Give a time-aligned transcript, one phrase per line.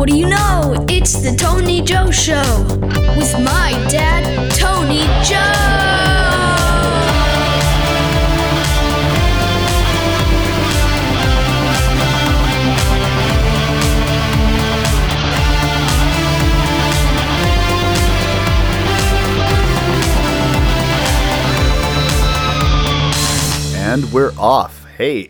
[0.00, 0.86] What do you know?
[0.88, 2.40] It's the Tony Joe Show
[3.18, 5.36] with my dad, Tony Joe.
[23.76, 24.86] And we're off.
[24.96, 25.28] Hey,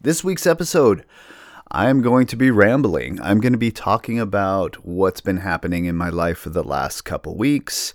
[0.00, 1.04] this week's episode,
[1.70, 3.20] I'm going to be rambling.
[3.20, 7.02] I'm going to be talking about what's been happening in my life for the last
[7.02, 7.94] couple weeks.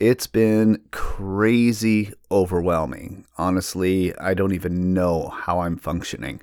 [0.00, 3.26] It's been crazy overwhelming.
[3.36, 6.40] Honestly, I don't even know how I'm functioning.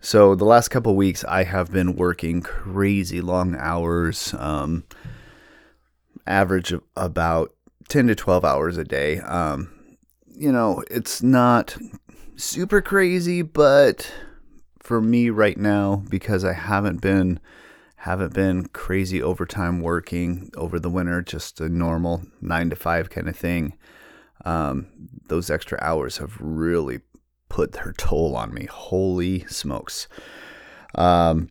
[0.00, 4.82] So, the last couple weeks, I have been working crazy long hours, um,
[6.26, 7.54] average of about
[7.88, 9.20] 10 to 12 hours a day.
[9.20, 9.70] Um,
[10.26, 11.76] you know, it's not
[12.34, 14.12] super crazy, but
[14.92, 17.40] for me right now, because I haven't been
[17.96, 23.26] haven't been crazy overtime working over the winter, just a normal nine to five kind
[23.26, 23.72] of thing.
[24.44, 24.88] Um,
[25.28, 27.00] those extra hours have really
[27.48, 28.66] put their toll on me.
[28.66, 30.08] Holy smokes.
[30.94, 31.48] Um,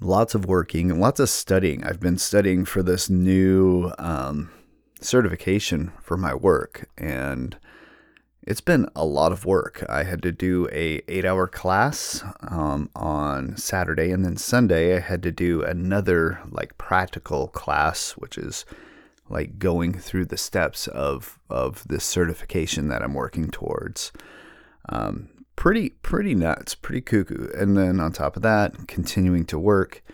[0.00, 1.82] lots of working and lots of studying.
[1.82, 4.52] I've been studying for this new um,
[5.00, 7.58] certification for my work, and
[8.46, 9.84] it's been a lot of work.
[9.88, 15.00] I had to do a eight hour class um, on Saturday, and then Sunday I
[15.00, 18.64] had to do another like practical class, which is
[19.28, 24.12] like going through the steps of of this certification that I'm working towards.
[24.88, 27.48] Um, pretty pretty nuts, pretty cuckoo.
[27.52, 30.04] And then on top of that, continuing to work,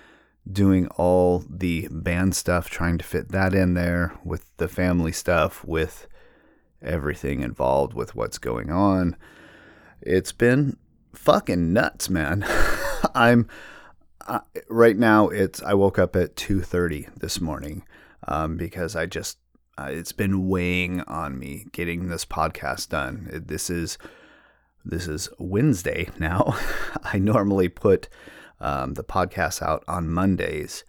[0.50, 5.62] doing all the band stuff, trying to fit that in there with the family stuff,
[5.64, 6.06] with
[6.82, 9.16] everything involved with what's going on.
[10.00, 10.76] It's been
[11.14, 12.44] fucking nuts, man.
[13.14, 13.48] I'm
[14.26, 15.28] uh, right now.
[15.28, 17.84] It's I woke up at two thirty this morning
[18.26, 19.38] um, because I just
[19.78, 23.28] uh, it's been weighing on me getting this podcast done.
[23.32, 23.98] It, this is
[24.84, 26.56] this is Wednesday now.
[27.04, 28.08] I normally put
[28.60, 30.84] um, the podcast out on Mondays.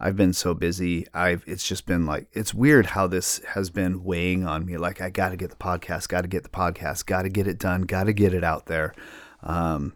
[0.00, 1.06] I've been so busy.
[1.12, 4.76] I've it's just been like it's weird how this has been weighing on me.
[4.76, 7.46] Like I got to get the podcast, got to get the podcast, got to get
[7.46, 8.94] it done, got to get it out there.
[9.42, 9.94] Um,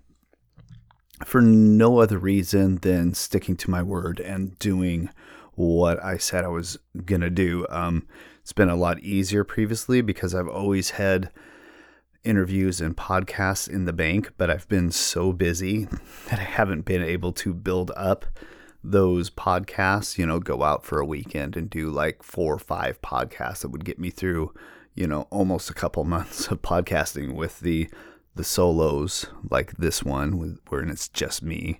[1.24, 5.08] for no other reason than sticking to my word and doing
[5.54, 7.66] what I said I was gonna do.
[7.70, 8.08] Um,
[8.40, 11.30] it's been a lot easier previously because I've always had
[12.24, 15.84] interviews and podcasts in the bank, but I've been so busy
[16.28, 18.26] that I haven't been able to build up
[18.84, 23.00] those podcasts, you know, go out for a weekend and do like four or five
[23.03, 24.53] podcasts that would get me through,
[24.94, 27.88] you know, almost a couple months of podcasting with the
[28.34, 31.78] the solos like this one where it's just me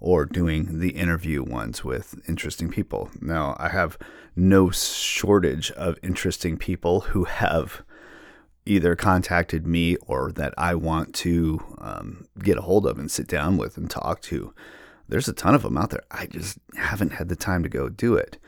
[0.00, 3.08] or doing the interview ones with interesting people.
[3.20, 3.96] Now, I have
[4.34, 7.82] no shortage of interesting people who have
[8.66, 13.28] either contacted me or that I want to um, get a hold of and sit
[13.28, 14.52] down with and talk to
[15.08, 16.04] there's a ton of them out there.
[16.10, 18.38] I just haven't had the time to go do it.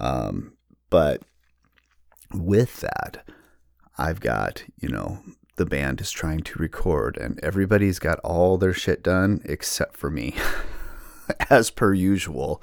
[0.00, 0.52] Um,
[0.90, 1.22] but
[2.32, 3.26] with that,
[3.96, 5.18] I've got, you know,
[5.56, 10.10] the band is trying to record and everybody's got all their shit done except for
[10.10, 10.34] me.
[11.50, 12.62] As per usual,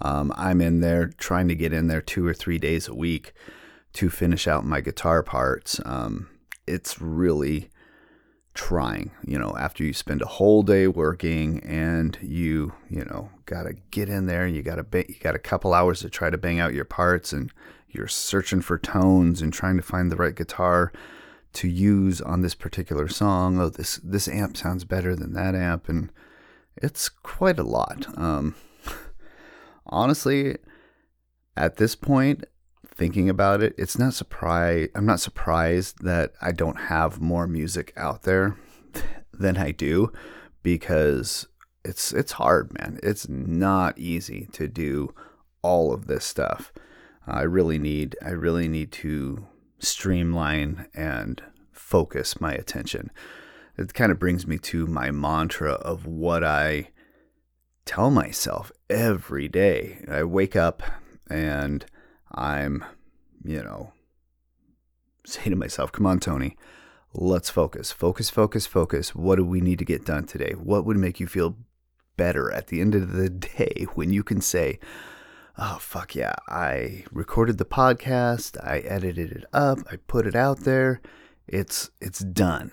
[0.00, 3.32] um, I'm in there trying to get in there two or three days a week
[3.94, 5.80] to finish out my guitar parts.
[5.84, 6.28] Um,
[6.66, 7.70] it's really
[8.54, 13.64] trying, you know, after you spend a whole day working and you, you know, got
[13.64, 16.30] to get in there, and you got to you got a couple hours to try
[16.30, 17.52] to bang out your parts and
[17.88, 20.92] you're searching for tones and trying to find the right guitar
[21.52, 23.58] to use on this particular song.
[23.58, 26.10] Oh, this this amp sounds better than that amp and
[26.76, 28.06] it's quite a lot.
[28.16, 28.54] Um
[29.86, 30.56] honestly,
[31.56, 32.44] at this point,
[32.94, 34.88] thinking about it, it's not surprise.
[34.94, 38.56] I'm not surprised that I don't have more music out there
[39.32, 40.12] than I do,
[40.62, 41.46] because
[41.84, 42.98] it's it's hard, man.
[43.02, 45.14] It's not easy to do
[45.62, 46.72] all of this stuff.
[47.26, 49.46] I really need I really need to
[49.78, 53.10] streamline and focus my attention.
[53.76, 56.90] It kind of brings me to my mantra of what I
[57.84, 60.04] tell myself every day.
[60.08, 60.82] I wake up
[61.28, 61.84] and
[62.34, 62.84] I'm,
[63.44, 63.92] you know,
[65.24, 66.56] saying to myself, come on, Tony,
[67.12, 67.92] let's focus.
[67.92, 69.14] Focus, focus, focus.
[69.14, 70.52] What do we need to get done today?
[70.52, 71.56] What would make you feel
[72.16, 74.78] better at the end of the day when you can say,
[75.58, 80.60] oh, fuck yeah, I recorded the podcast, I edited it up, I put it out
[80.60, 81.00] there,
[81.46, 82.72] it's, it's done.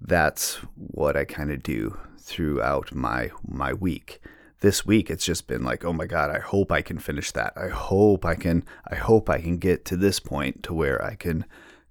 [0.00, 4.20] That's what I kind of do throughout my my week
[4.60, 7.52] this week it's just been like, oh my god, I hope I can finish that.
[7.56, 8.64] I hope I can.
[8.90, 11.44] I hope I can get to this point to where I can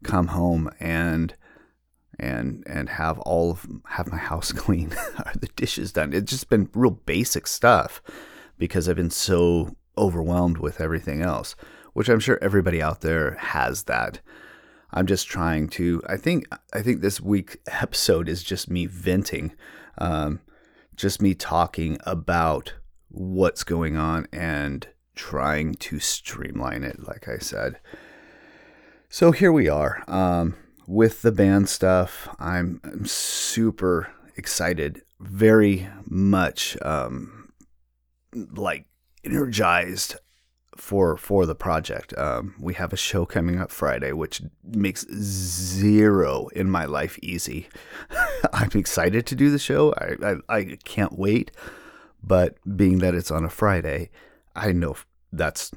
[0.04, 1.34] come home and
[2.20, 4.90] and and have all of have my house clean,
[5.36, 6.14] the dishes done.
[6.14, 8.02] It's just been real basic stuff
[8.58, 11.56] because I've been so overwhelmed with everything else,
[11.94, 14.20] which I'm sure everybody out there has that.
[14.92, 16.02] I'm just trying to.
[16.08, 19.54] I think I think this week episode is just me venting,
[19.98, 20.40] um,
[20.98, 22.74] just me talking about
[23.08, 27.08] what's going on and trying to streamline it.
[27.08, 27.80] Like I said.
[29.10, 30.56] So here we are um,
[30.86, 32.28] with the band stuff.
[32.40, 37.54] I'm, I'm super excited, very much um,
[38.34, 38.86] like
[39.24, 40.18] energized
[40.78, 42.18] for for the project.
[42.18, 47.68] Um, we have a show coming up Friday, which makes zero in my life easy.
[48.54, 49.94] I'm excited to do the show.
[49.94, 51.52] I, I, I can't wait.
[52.24, 54.10] But being that it's on a Friday,
[54.56, 54.96] I know
[55.32, 55.72] that's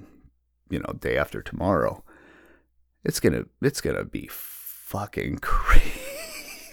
[0.68, 2.04] you know day after tomorrow.
[3.04, 6.09] It's gonna it's gonna be fucking crazy.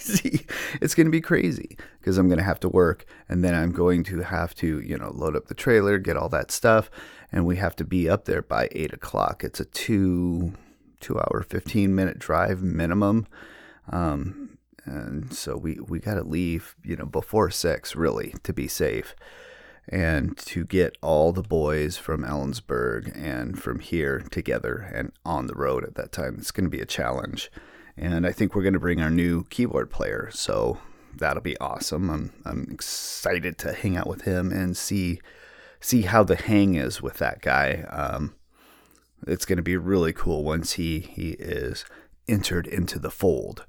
[0.82, 4.22] it's gonna be crazy because I'm gonna have to work, and then I'm going to
[4.22, 6.90] have to you know load up the trailer, get all that stuff
[7.32, 9.44] and we have to be up there by eight o'clock.
[9.44, 10.54] It's a two
[11.00, 13.28] two hour, fifteen minute drive minimum.
[13.92, 18.68] Um, and so we, we got to leave, you know, before six really to be
[18.68, 19.16] safe
[19.90, 25.56] and to get all the boys from Ellensburg and from here together and on the
[25.56, 26.36] road at that time.
[26.38, 27.52] It's going to be a challenge.
[27.98, 30.30] And I think we're going to bring our new keyboard player.
[30.32, 30.78] So
[31.16, 32.10] that'll be awesome.
[32.10, 35.20] I'm, I'm excited to hang out with him and see
[35.80, 37.86] see how the hang is with that guy.
[37.90, 38.36] Um,
[39.26, 41.86] it's going to be really cool once he he is
[42.28, 43.66] entered into the fold.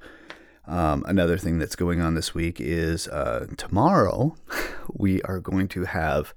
[0.66, 4.36] Um, another thing that's going on this week is uh, tomorrow
[4.92, 6.34] we are going to have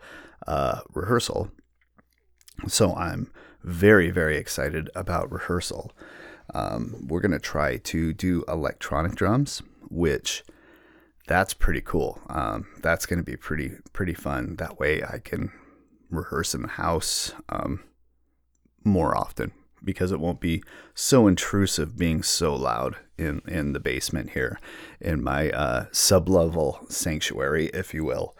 [0.47, 1.51] uh, rehearsal.
[2.67, 3.31] So I'm
[3.63, 5.91] very very excited about rehearsal.
[6.53, 10.43] Um, we're going to try to do electronic drums, which
[11.27, 12.19] that's pretty cool.
[12.29, 14.55] Um, that's going to be pretty pretty fun.
[14.57, 15.51] That way I can
[16.09, 17.83] rehearse in the house um,
[18.83, 19.51] more often
[19.83, 20.63] because it won't be
[20.93, 24.59] so intrusive being so loud in, in the basement here
[24.99, 28.35] in my uh, sub-level sanctuary, if you will.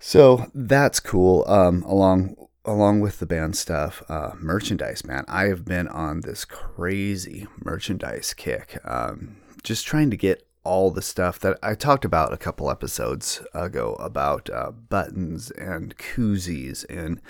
[0.00, 1.44] So that's cool.
[1.46, 5.24] Um, along along with the band stuff, uh, merchandise, man.
[5.28, 8.78] I have been on this crazy merchandise kick.
[8.84, 13.42] Um, just trying to get all the stuff that I talked about a couple episodes
[13.52, 17.20] ago about uh, buttons and koozies and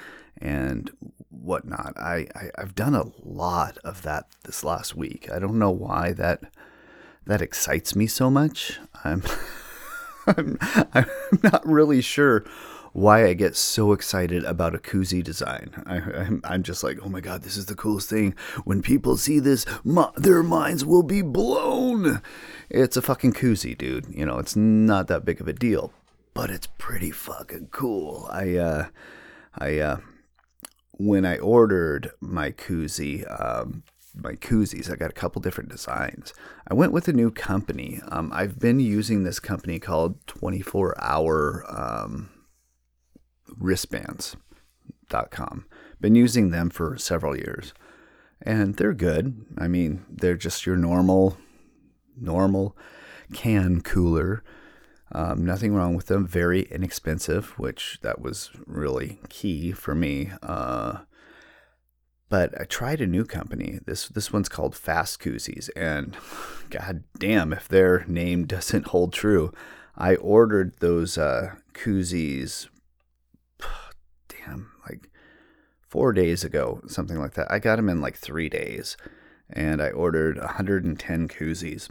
[0.40, 0.90] and
[1.31, 1.94] whatnot.
[1.96, 5.28] I, I have done a lot of that this last week.
[5.31, 6.42] I don't know why that
[7.26, 8.78] that excites me so much.
[9.02, 9.22] I'm
[10.26, 10.58] I'm,
[10.94, 11.06] I'm
[11.42, 12.44] not really sure
[12.94, 15.82] why I get so excited about a koozie design.
[15.85, 18.37] I, am I'm just like, oh my god, this is the coolest thing.
[18.62, 22.23] When people see this, my, their minds will be blown.
[22.70, 24.06] It's a fucking koozie, dude.
[24.14, 25.93] You know, it's not that big of a deal,
[26.35, 28.29] but it's pretty fucking cool.
[28.31, 28.87] I, uh,
[29.58, 29.96] I, uh,
[30.93, 33.82] when I ordered my koozie, um,
[34.14, 34.88] my koozies.
[34.88, 36.32] I got a couple different designs.
[36.69, 38.00] I went with a new company.
[38.06, 42.31] Um, I've been using this company called 24 Hour um,
[43.59, 45.67] wristbands.com.
[46.01, 47.73] Been using them for several years.
[48.43, 49.46] And they're good.
[49.56, 51.39] I mean, they're just your normal
[52.17, 52.77] normal
[53.32, 54.43] can cooler.
[55.13, 56.27] Um, nothing wrong with them.
[56.27, 60.32] Very inexpensive, which that was really key for me.
[60.43, 61.01] Uh,
[62.29, 63.79] but I tried a new company.
[63.87, 66.17] This this one's called Fast Koozies, and
[66.70, 69.53] god damn if their name doesn't hold true.
[69.96, 72.69] I ordered those uh, koozies
[74.89, 75.10] like
[75.94, 77.51] four days ago, something like that.
[77.51, 78.96] I got them in like three days,
[79.48, 81.89] and I ordered 110 koozies.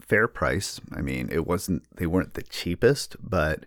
[0.00, 0.80] Fair price.
[0.90, 3.66] I mean, it wasn't, they weren't the cheapest, but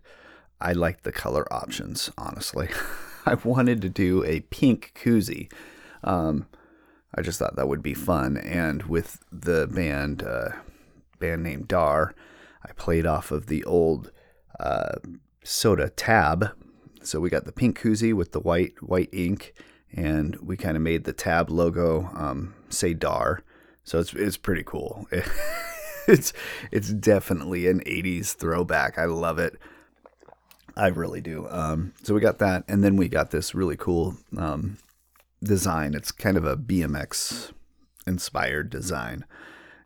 [0.59, 2.69] I liked the color options, honestly.
[3.25, 5.51] I wanted to do a pink koozie.
[6.03, 6.47] Um,
[7.13, 8.37] I just thought that would be fun.
[8.37, 10.49] And with the band, uh,
[11.19, 12.13] band named Dar,
[12.63, 14.11] I played off of the old
[14.59, 14.95] uh,
[15.43, 16.51] soda tab
[17.05, 19.53] so we got the pink koozie with the white white ink,
[19.91, 23.43] and we kind of made the tab logo um, say Dar.
[23.83, 25.07] So it's it's pretty cool.
[26.07, 26.33] it's
[26.71, 28.97] it's definitely an 80s throwback.
[28.97, 29.57] I love it.
[30.77, 31.47] I really do.
[31.49, 34.77] Um, so we got that, and then we got this really cool um,
[35.41, 35.93] design.
[35.93, 37.53] It's kind of a BMX
[38.05, 39.25] inspired design,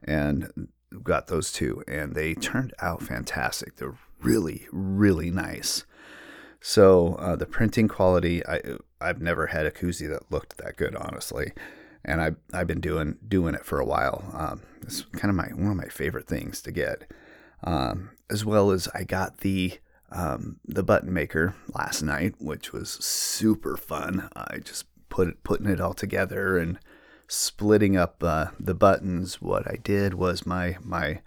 [0.03, 3.75] and we got those two, and they turned out fantastic.
[3.75, 5.85] They're really, really nice.
[6.61, 8.61] So uh, the printing quality, I
[8.99, 11.53] I've never had a koozie that looked that good, honestly,
[12.03, 14.29] and I I've been doing doing it for a while.
[14.33, 17.09] Um, it's kind of my one of my favorite things to get,
[17.63, 19.79] um, as well as I got the
[20.11, 24.29] um, the button maker last night, which was super fun.
[24.35, 26.79] I just put it, putting it all together and
[27.27, 29.41] splitting up uh, the buttons.
[29.41, 31.21] What I did was my my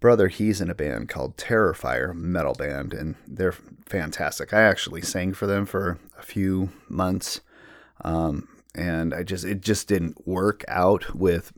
[0.00, 3.52] brother, he's in a band called Terrifier metal band, and they're
[3.86, 4.52] fantastic.
[4.52, 7.40] I actually sang for them for a few months,
[8.02, 11.52] um, and I just it just didn't work out with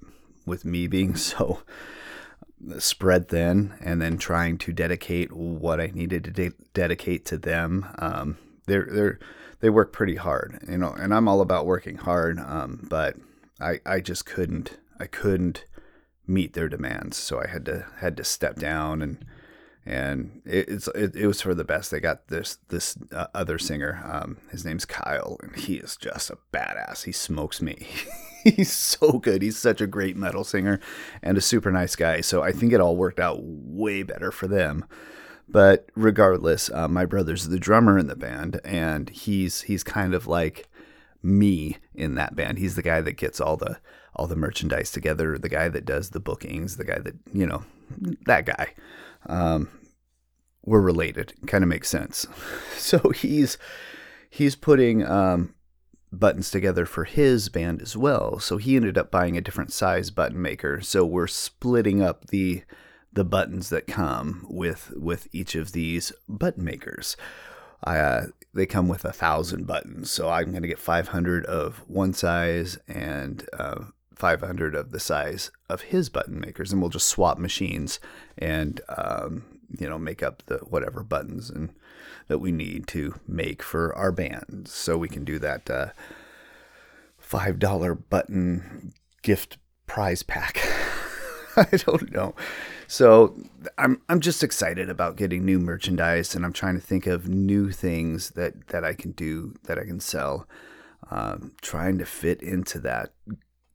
[0.45, 1.63] with me being so
[2.79, 7.87] spread thin, and then trying to dedicate what I needed to de- dedicate to them.
[7.99, 9.19] Um, they're they're
[9.61, 13.17] they work pretty hard, you know, and I'm all about working hard, um, but
[13.61, 15.65] I I just couldn't I couldn't
[16.27, 17.17] meet their demands.
[17.17, 19.25] So I had to had to step down and
[19.85, 21.91] and it, it's it, it was for the best.
[21.91, 24.01] They got this this uh, other singer.
[24.05, 27.05] Um, his name's Kyle, and he is just a badass.
[27.05, 27.87] He smokes me.
[28.45, 29.43] He's so good.
[29.43, 30.81] He's such a great metal singer
[31.23, 32.21] and a super nice guy.
[32.23, 34.85] So I think it all worked out way better for them.
[35.49, 40.27] But regardless, uh, my brother's the drummer in the band, and he's he's kind of
[40.27, 40.69] like
[41.23, 42.59] me in that band.
[42.59, 43.79] He's the guy that gets all the
[44.15, 47.65] all the merchandise together, the guy that does the bookings, the guy that you know,
[48.27, 48.75] that guy.
[49.27, 49.69] Um,
[50.65, 51.35] we're related.
[51.47, 52.27] Kind of makes sense.
[52.77, 53.59] So he's
[54.29, 55.55] he's putting um,
[56.13, 58.41] buttons together for his band as well.
[58.41, 60.81] So he ended up buying a different size button maker.
[60.81, 62.65] So we're splitting up the
[63.13, 67.17] the buttons that come with with each of these button makers.
[67.85, 72.13] Uh, they come with a thousand buttons, so I'm going to get 500 of one
[72.13, 73.85] size and uh,
[74.23, 77.99] 500 of the size of his button makers, and we'll just swap machines
[78.39, 79.43] and um,
[79.77, 81.71] you know make up the whatever buttons and
[82.29, 84.69] that we need to make for our band.
[84.69, 85.87] So we can do that uh,
[87.19, 90.61] five dollar button gift prize pack.
[91.57, 92.37] I don't know.
[92.87, 93.37] So
[93.77, 97.73] I'm I'm just excited about getting new merchandise, and I'm trying to think of new
[97.73, 100.47] things that that I can do that I can sell.
[101.11, 103.13] Um, trying to fit into that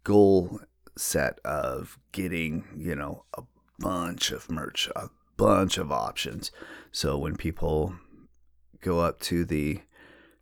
[0.07, 0.61] goal
[0.95, 3.43] set of getting, you know, a
[3.77, 6.49] bunch of merch, a bunch of options.
[6.93, 7.93] So when people
[8.81, 9.81] go up to the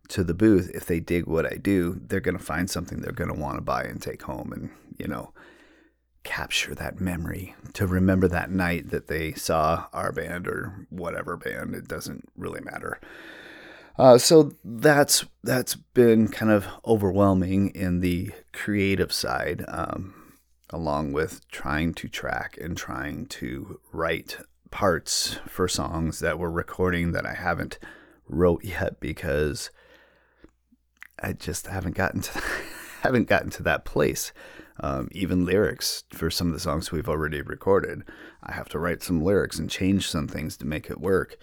[0.08, 3.10] to the booth, if they dig what I do, they're going to find something they're
[3.10, 5.32] going to want to buy and take home and, you know,
[6.22, 11.74] capture that memory to remember that night that they saw our band or whatever band.
[11.74, 13.00] It doesn't really matter.
[13.98, 20.32] Uh, so that's that's been kind of overwhelming in the creative side, um,
[20.70, 24.38] along with trying to track and trying to write
[24.70, 27.78] parts for songs that we're recording that I haven't
[28.28, 29.70] wrote yet because
[31.22, 32.42] I just haven't gotten to
[33.00, 34.32] haven't gotten to that place.
[34.78, 38.02] Um, even lyrics for some of the songs we've already recorded,
[38.42, 41.38] I have to write some lyrics and change some things to make it work.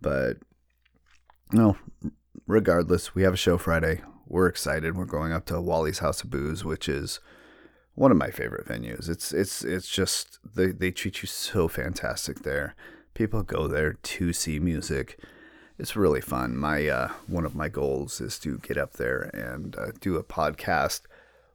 [0.00, 0.38] But
[1.52, 1.76] no,
[2.46, 4.02] regardless, we have a show Friday.
[4.26, 4.96] We're excited.
[4.96, 7.20] We're going up to Wally's House of Booze, which is
[7.94, 9.08] one of my favorite venues.
[9.08, 12.74] It's it's it's just they they treat you so fantastic there.
[13.14, 15.18] People go there to see music.
[15.78, 16.56] It's really fun.
[16.56, 20.24] My uh, one of my goals is to get up there and uh, do a
[20.24, 21.02] podcast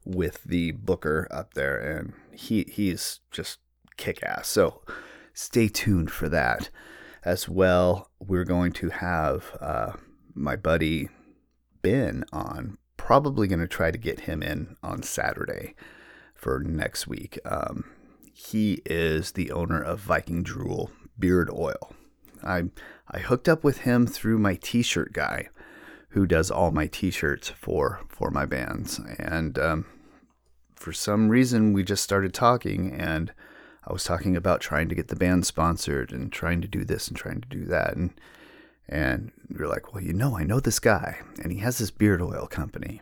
[0.03, 3.59] with the booker up there, and he he's just
[3.97, 4.47] kick ass.
[4.47, 4.81] So
[5.33, 6.69] stay tuned for that
[7.25, 8.09] as well.
[8.19, 9.93] We're going to have uh,
[10.33, 11.09] my buddy
[11.81, 12.77] Ben on.
[12.97, 15.75] Probably going to try to get him in on Saturday
[16.33, 17.37] for next week.
[17.45, 17.83] Um,
[18.33, 21.93] he is the owner of Viking Drool Beard Oil.
[22.43, 22.65] I
[23.09, 25.49] I hooked up with him through my T-shirt guy,
[26.09, 29.85] who does all my T-shirts for for my bands, and um,
[30.75, 33.31] for some reason we just started talking and
[33.87, 37.07] I was talking about trying to get the band sponsored and trying to do this
[37.07, 37.95] and trying to do that.
[37.95, 38.11] And,
[38.89, 42.21] and you're like, well, you know, I know this guy and he has this beard
[42.21, 43.01] oil company.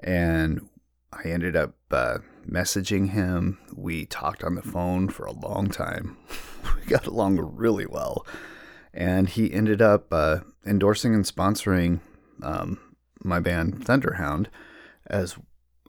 [0.00, 0.68] And
[1.12, 3.58] I ended up uh, messaging him.
[3.74, 6.16] We talked on the phone for a long time.
[6.76, 8.26] we got along really well.
[8.94, 12.00] And he ended up uh, endorsing and sponsoring
[12.42, 12.78] um,
[13.22, 14.46] my band Thunderhound
[15.06, 15.36] as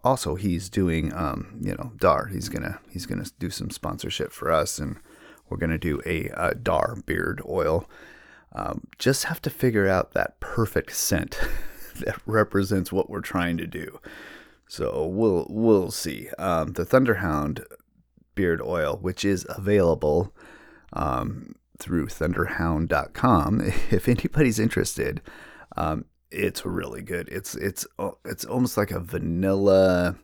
[0.04, 2.28] also he's doing um, you know Dar.
[2.28, 4.98] He's gonna he's gonna do some sponsorship for us, and
[5.50, 7.90] we're gonna do a, a Dar beard oil.
[8.54, 11.40] Um, just have to figure out that perfect scent
[11.98, 14.00] that represents what we're trying to do.
[14.68, 16.30] So we'll we'll see.
[16.38, 17.64] Um, the Thunderhound
[18.36, 20.34] beard oil, which is available
[20.94, 23.62] um, through thunderhound.com.
[23.92, 25.22] If anybody's interested,
[25.78, 27.28] Um, it's really good.
[27.30, 27.88] It's it's
[28.26, 30.16] it's almost like a vanilla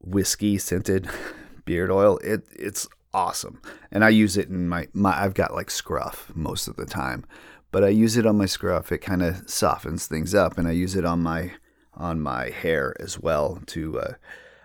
[0.00, 1.08] whiskey scented
[1.64, 2.18] beard oil.
[2.18, 3.60] It it's awesome,
[3.90, 5.20] and I use it in my my.
[5.20, 7.24] I've got like scruff most of the time,
[7.70, 8.92] but I use it on my scruff.
[8.92, 11.52] It kind of softens things up, and I use it on my
[11.94, 13.60] on my hair as well.
[13.66, 14.14] To uh,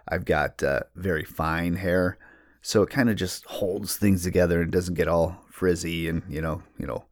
[0.07, 2.17] I've got uh, very fine hair,
[2.62, 6.41] so it kind of just holds things together and doesn't get all frizzy and you
[6.41, 7.03] know you know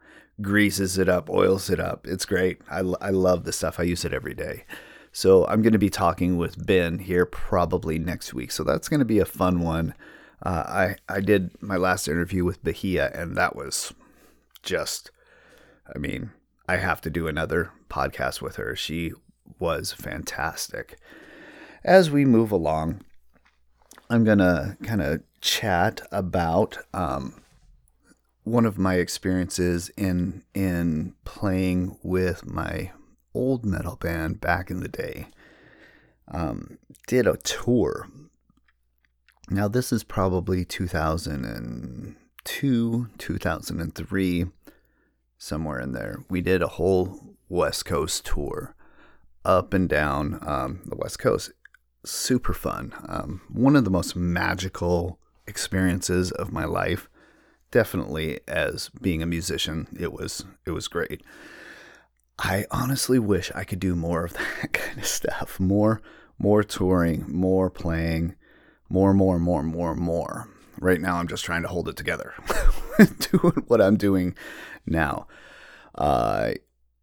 [0.42, 2.08] greases it up, oils it up.
[2.08, 2.62] It's great.
[2.70, 3.80] I, I love the stuff.
[3.80, 4.66] I use it every day.
[5.12, 8.52] So I'm going to be talking with Ben here probably next week.
[8.52, 9.94] So that's going to be a fun one.
[10.44, 13.94] Uh, I I did my last interview with Bahia, and that was
[14.62, 15.10] just,
[15.94, 16.32] I mean,
[16.70, 18.76] I have to do another podcast with her.
[18.76, 19.14] She
[19.58, 21.00] was fantastic.
[21.84, 23.02] As we move along,
[24.12, 27.42] I'm gonna kind of chat about um,
[28.48, 32.92] one of my experiences in in playing with my
[33.34, 35.28] old metal band back in the day.
[36.30, 36.78] Um,
[37.08, 38.08] did a tour
[39.50, 44.46] now, this is probably 2002, 2003,
[45.38, 46.26] somewhere in there.
[46.30, 48.76] We did a whole West Coast tour
[49.46, 51.54] up and down um, the West Coast.
[52.06, 52.94] Super fun.
[53.08, 57.08] Um, one of the most magical experiences of my life.
[57.72, 61.22] Definitely, as being a musician, it was it was great.
[62.40, 65.60] I honestly wish I could do more of that kind of stuff.
[65.60, 66.02] More
[66.40, 68.36] more touring, more playing
[68.90, 70.50] more, more, more, more, more.
[70.80, 72.34] Right now, I'm just trying to hold it together,
[73.32, 74.36] doing what I'm doing
[74.86, 75.28] now.
[75.96, 76.52] Uh,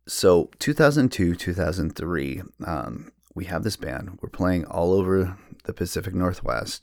[0.06, 4.18] so 2002, 2003, um, we have this band.
[4.22, 6.82] We're playing all over the Pacific Northwest.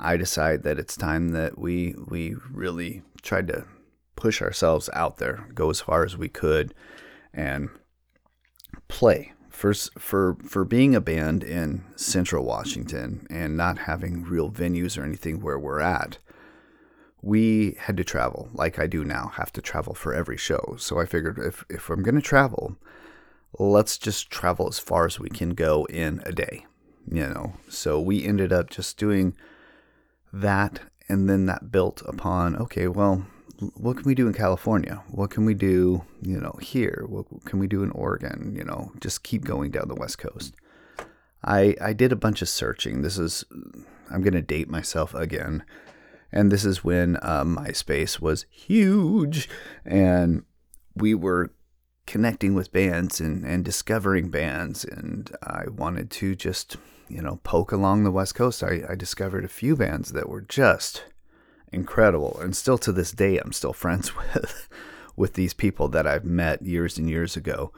[0.00, 3.66] I decide that it's time that we we really tried to
[4.16, 6.74] push ourselves out there, go as far as we could,
[7.32, 7.68] and
[8.88, 14.96] play for for for being a band in Central Washington and not having real venues
[14.96, 16.16] or anything where we're at,
[17.20, 20.76] we had to travel like I do now, have to travel for every show.
[20.78, 22.76] So I figured if if I'm going to travel,
[23.58, 26.64] let's just travel as far as we can go in a day,
[27.10, 27.52] you know.
[27.68, 29.34] So we ended up just doing
[30.32, 33.26] that and then that built upon okay, well,
[33.74, 35.02] what can we do in California?
[35.10, 37.04] What can we do, you know, here?
[37.06, 38.54] What can we do in Oregon?
[38.56, 40.54] You know, just keep going down the West Coast.
[41.44, 43.02] I I did a bunch of searching.
[43.02, 43.44] This is
[44.10, 45.64] I'm gonna date myself again,
[46.32, 49.48] and this is when uh, MySpace was huge,
[49.84, 50.44] and
[50.94, 51.52] we were
[52.06, 56.76] connecting with bands and and discovering bands, and I wanted to just
[57.10, 58.62] you know poke along the West Coast.
[58.62, 61.04] I, I discovered a few bands that were just
[61.72, 62.38] incredible.
[62.40, 64.68] And still to this day, I'm still friends with
[65.16, 67.72] with these people that I've met years and years ago.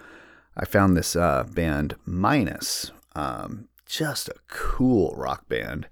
[0.57, 5.89] I found this uh, band Mynis, um, just a cool rock band,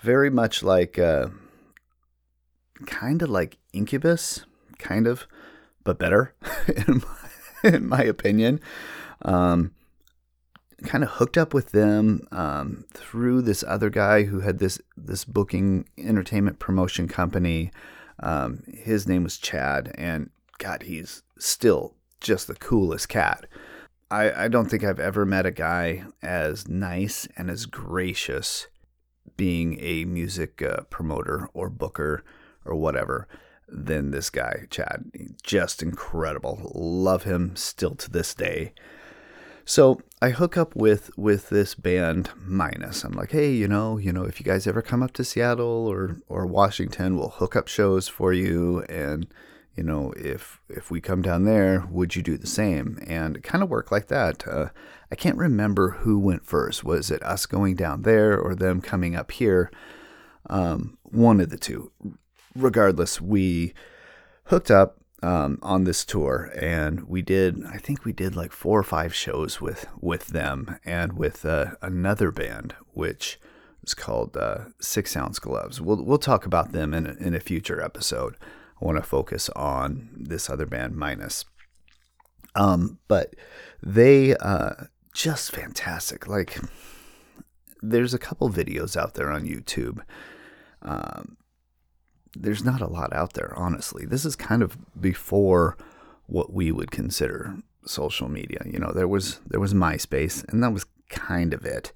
[0.00, 1.28] very much like, uh,
[2.86, 4.44] kind of like Incubus,
[4.78, 5.26] kind of,
[5.82, 6.34] but better,
[6.86, 8.60] in my, in my opinion.
[9.22, 9.72] Um,
[10.82, 15.24] kind of hooked up with them um, through this other guy who had this this
[15.24, 17.70] booking entertainment promotion company.
[18.20, 23.46] Um, his name was Chad, and God, he's still just the coolest cat.
[24.10, 28.66] I, I don't think I've ever met a guy as nice and as gracious
[29.36, 32.22] being a music uh, promoter or booker
[32.64, 33.26] or whatever
[33.66, 35.10] than this guy, Chad.
[35.42, 36.70] Just incredible.
[36.74, 38.74] Love him still to this day.
[39.64, 43.04] So I hook up with with this band Mynis.
[43.04, 45.86] I'm like, hey, you know, you know, if you guys ever come up to Seattle
[45.86, 48.82] or or Washington, we'll hook up shows for you.
[48.88, 49.26] And
[49.76, 52.98] you know, if if we come down there, would you do the same?
[53.06, 54.46] And kind of worked like that.
[54.46, 54.68] Uh,
[55.10, 56.84] I can't remember who went first.
[56.84, 59.70] Was it us going down there or them coming up here?
[60.50, 61.92] Um, one of the two.
[62.54, 63.72] Regardless, we
[64.44, 67.64] hooked up um, on this tour, and we did.
[67.66, 71.72] I think we did like four or five shows with with them and with uh,
[71.80, 73.38] another band, which
[73.82, 75.80] is called uh, Six Ounce Gloves.
[75.80, 78.36] We'll we'll talk about them in in a future episode.
[78.80, 81.44] I want to focus on this other band, Mynis.
[82.54, 83.34] Um, but
[83.82, 86.26] they uh, just fantastic.
[86.26, 86.58] Like,
[87.80, 90.00] there's a couple videos out there on YouTube.
[90.82, 91.36] Um,
[92.34, 94.06] there's not a lot out there, honestly.
[94.06, 95.76] This is kind of before
[96.26, 98.62] what we would consider social media.
[98.64, 101.92] You know, there was there was MySpace, and that was kind of it.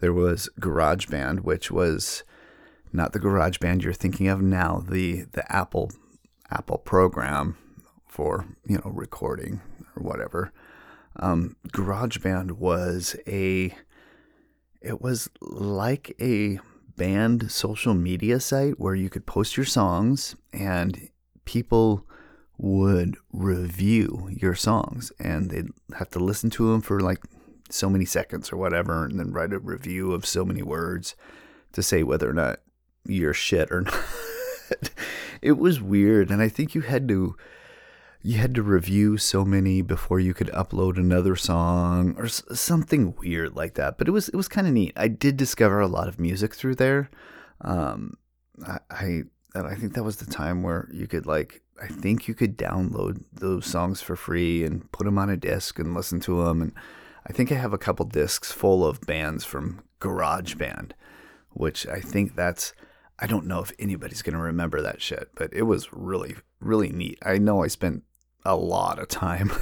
[0.00, 2.22] There was GarageBand, which was
[2.92, 5.92] not the GarageBand you're thinking of now, the the Apple
[6.50, 7.56] Apple program
[8.06, 9.60] for you know recording
[9.96, 10.52] or whatever.
[11.16, 13.74] Um, GarageBand was a
[14.80, 16.58] it was like a
[16.96, 21.08] band social media site where you could post your songs and
[21.44, 22.06] people
[22.58, 27.18] would review your songs and they'd have to listen to them for like
[27.70, 31.16] so many seconds or whatever and then write a review of so many words
[31.72, 32.60] to say whether or not
[33.06, 33.80] you're shit or
[34.70, 34.90] not.
[35.40, 37.36] it was weird and I think you had to
[38.22, 43.14] you had to review so many before you could upload another song or s- something
[43.16, 43.98] weird like that.
[43.98, 44.92] But it was it was kind of neat.
[44.96, 47.10] I did discover a lot of music through there.
[47.62, 48.14] Um,
[48.66, 49.22] I, I
[49.54, 53.24] I think that was the time where you could like I think you could download
[53.32, 56.62] those songs for free and put them on a disc and listen to them.
[56.62, 56.72] And
[57.26, 60.92] I think I have a couple discs full of bands from GarageBand,
[61.50, 62.72] which I think that's
[63.18, 66.90] I don't know if anybody's going to remember that shit, but it was really, really
[66.90, 67.18] neat.
[67.24, 68.04] I know I spent
[68.44, 69.52] a lot of time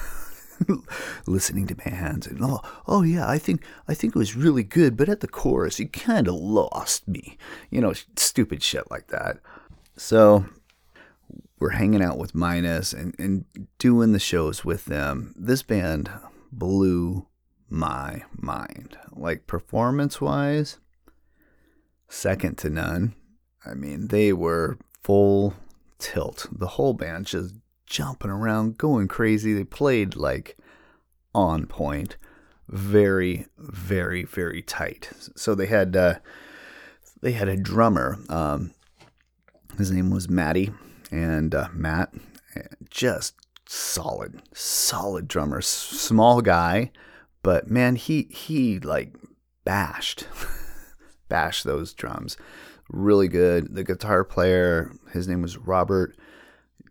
[1.27, 2.27] listening to bands.
[2.27, 5.29] And oh oh yeah I think I think it was really good but at the
[5.29, 7.39] chorus you kind of lost me.
[7.71, 9.39] You know stupid shit like that.
[9.97, 10.47] So
[11.59, 13.45] we're hanging out with Mynis and, and
[13.79, 15.35] doing the shows with them.
[15.37, 16.11] This band
[16.51, 17.27] blew
[17.69, 18.97] my mind.
[19.13, 20.79] Like performance wise
[22.09, 23.15] second to none.
[23.65, 25.55] I mean they were full
[25.99, 26.49] tilt.
[26.51, 27.55] The whole band just
[27.91, 29.53] jumping around, going crazy.
[29.53, 30.57] They played like
[31.35, 32.17] on point,
[32.69, 35.11] very, very, very tight.
[35.37, 36.15] So they had uh,
[37.21, 38.19] they had a drummer.
[38.31, 38.73] Um,
[39.77, 40.71] his name was Matty,
[41.11, 42.15] and uh, Matt,
[42.89, 43.35] just
[43.67, 45.61] solid, solid drummer.
[45.61, 46.93] Small guy,
[47.43, 49.15] but man, he he like
[49.65, 50.29] bashed,
[51.29, 52.37] bashed those drums.
[52.89, 53.75] Really good.
[53.75, 56.17] The guitar player, his name was Robert,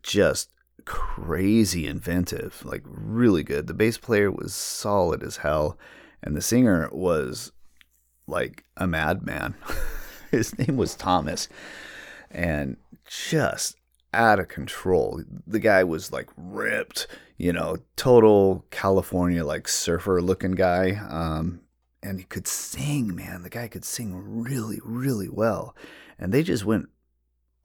[0.02, 0.50] just
[0.90, 3.68] crazy inventive, like really good.
[3.68, 5.78] The bass player was solid as hell,
[6.24, 7.52] and the singer was
[8.26, 9.54] like a madman.
[10.32, 11.48] His name was Thomas,
[12.32, 12.76] and
[13.06, 13.76] just
[14.14, 15.22] out of control.
[15.46, 17.06] The guy was like ripped,
[17.38, 21.00] you know, total California like surfer looking guy.
[21.08, 21.62] Um,
[22.02, 23.44] and he could sing, man.
[23.44, 25.76] The guy could sing really, really well.
[26.18, 26.90] And they just went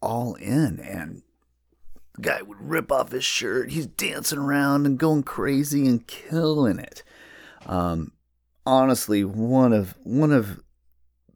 [0.02, 1.22] all in and
[2.14, 3.70] the guy would rip off his shirt.
[3.70, 7.02] He's dancing around and going crazy and killing it.
[7.66, 8.12] Um,
[8.66, 10.60] honestly, one of one of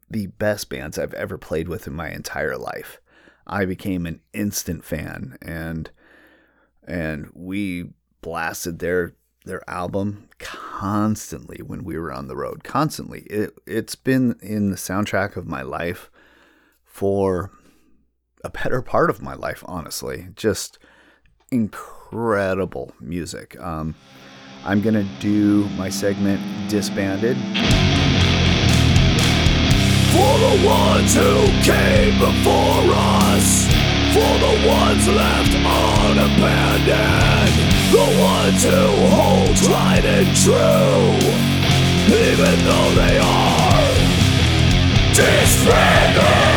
[0.09, 2.99] the best bands I've ever played with in my entire life.
[3.45, 5.89] I became an instant fan, and
[6.87, 9.15] and we blasted their
[9.45, 12.63] their album constantly when we were on the road.
[12.63, 16.09] Constantly, it it's been in the soundtrack of my life
[16.83, 17.51] for
[18.43, 20.27] a better part of my life, honestly.
[20.35, 20.79] Just
[21.51, 23.59] incredible music.
[23.59, 23.95] Um,
[24.65, 27.37] I'm going to do my segment Disbanded.
[30.11, 33.67] For the ones who came before us,
[34.13, 35.53] for the ones left
[36.09, 36.89] unabandoned,
[37.91, 41.15] the ones who hold tried and true,
[42.15, 43.69] even though they are
[45.13, 46.48] disbanded.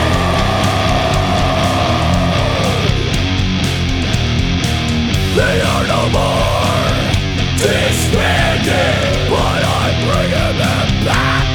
[5.34, 6.92] They are no more
[7.56, 11.48] disbanded, but I'm bringing them back.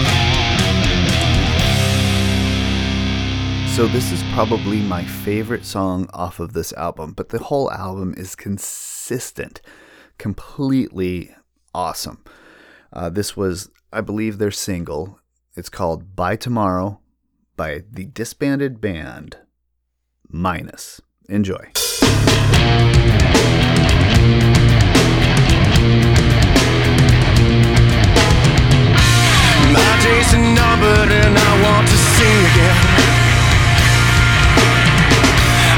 [3.75, 8.15] So, this is probably my favorite song off of this album, but the whole album
[8.17, 9.61] is consistent,
[10.17, 11.35] completely
[11.75, 12.23] awesome.
[12.91, 15.19] Uh, this was, I believe, their single.
[15.55, 16.99] It's called By Tomorrow
[17.55, 19.37] by the disbanded band
[20.33, 20.99] Mynis.
[21.29, 21.71] Enjoy.
[31.11, 32.77] And I want to sing again.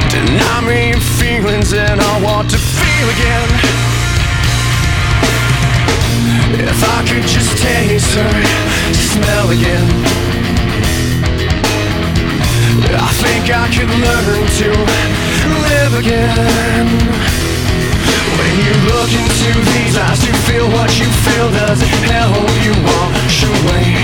[0.10, 3.50] Deny me your feelings and I want to feel again.
[6.68, 8.44] If I could just taste her
[8.94, 9.88] smell again.
[12.92, 14.70] I think I could learn to
[15.70, 17.49] live again.
[18.40, 21.52] When you look into these eyes to feel what you feel.
[21.52, 24.00] Does it help you wash away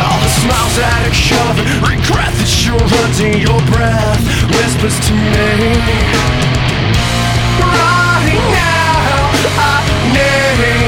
[0.00, 1.68] All the smiles that are covered?
[1.84, 4.22] Regret that you're under your breath.
[4.56, 5.76] Whispers to me.
[7.60, 9.28] Right now
[9.60, 9.76] I
[10.16, 10.79] need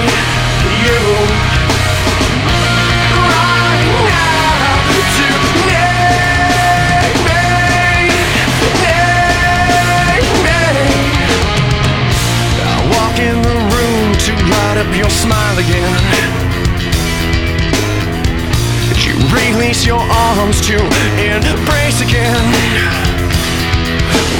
[14.83, 15.95] up your smile again.
[18.99, 20.77] You release your arms to
[21.23, 22.47] embrace again.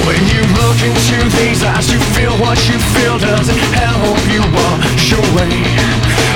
[0.03, 5.13] When you look into these eyes, you feel what you feel doesn't help you wash
[5.15, 5.55] away.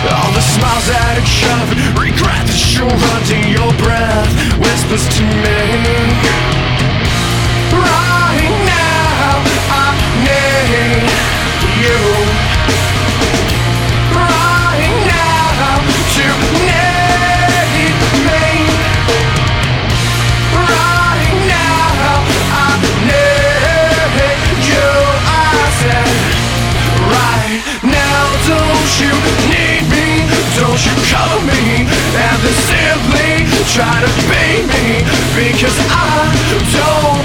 [0.08, 4.32] All the smiles that are covered, regret that you're under your breath,
[4.64, 5.60] whispers to me.
[7.76, 9.88] Right now, I
[10.24, 11.12] need
[11.84, 12.47] you.
[28.88, 29.14] Don't you
[29.52, 30.24] need me?
[30.56, 31.84] Don't you cover me?
[31.84, 33.44] And then simply
[33.76, 35.04] try to be me
[35.36, 36.32] because I
[36.72, 37.17] don't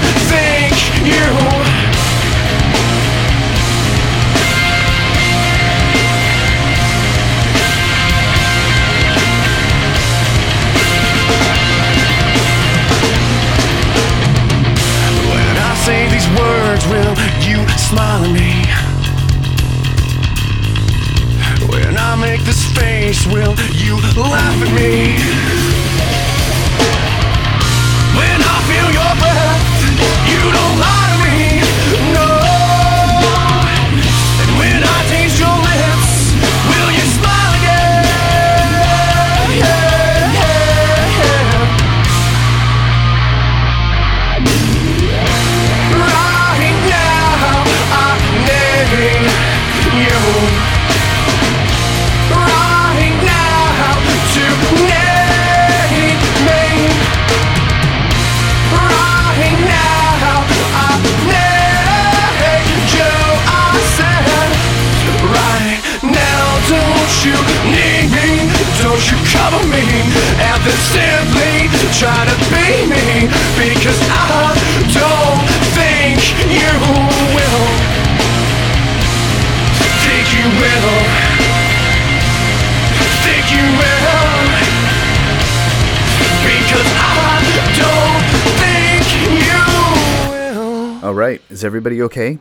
[91.73, 92.37] everybody okay?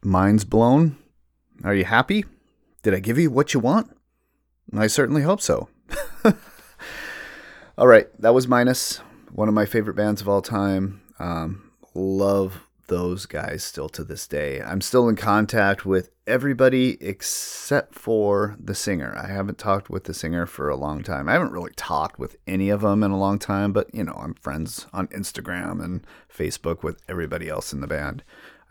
[0.00, 0.96] Mind's blown?
[1.64, 2.24] Are you happy?
[2.84, 3.90] Did I give you what you want?
[4.72, 5.68] I certainly hope so.
[7.76, 8.06] all right.
[8.20, 9.00] That was Mynis,
[9.32, 11.02] one of my favorite bands of all time.
[11.18, 14.60] Um, love those guys still to this day.
[14.60, 19.14] I'm still in contact with everybody except for the singer.
[19.16, 21.28] I haven't talked with the singer for a long time.
[21.28, 24.18] I haven't really talked with any of them in a long time, but you know,
[24.18, 28.22] I'm friends on Instagram and Facebook with everybody else in the band.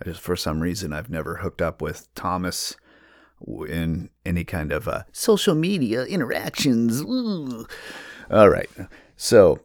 [0.02, 2.76] I just, for some reason, I've never hooked up with Thomas
[3.68, 7.02] in any kind of uh, social media interactions.
[7.02, 7.68] Ooh.
[8.32, 8.70] All right.
[9.16, 9.60] So,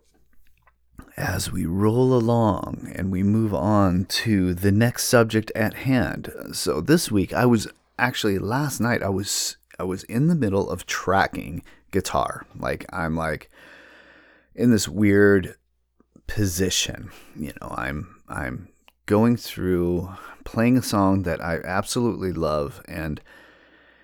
[1.19, 6.33] as we roll along and we move on to the next subject at hand.
[6.53, 7.67] So this week I was
[7.99, 12.47] actually last night I was I was in the middle of tracking guitar.
[12.57, 13.51] Like I'm like
[14.55, 15.57] in this weird
[16.29, 17.11] position.
[17.35, 18.69] You know, I'm I'm
[19.07, 20.11] going through
[20.45, 23.21] playing a song that I absolutely love and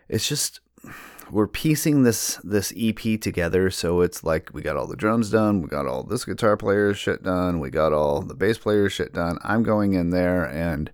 [0.09, 0.59] it's just
[1.31, 5.63] we're piecing this this EP together so it's like we got all the drums done,
[5.63, 9.13] we got all this guitar player shit done, we got all the bass player shit
[9.13, 9.39] done.
[9.43, 10.91] I'm going in there and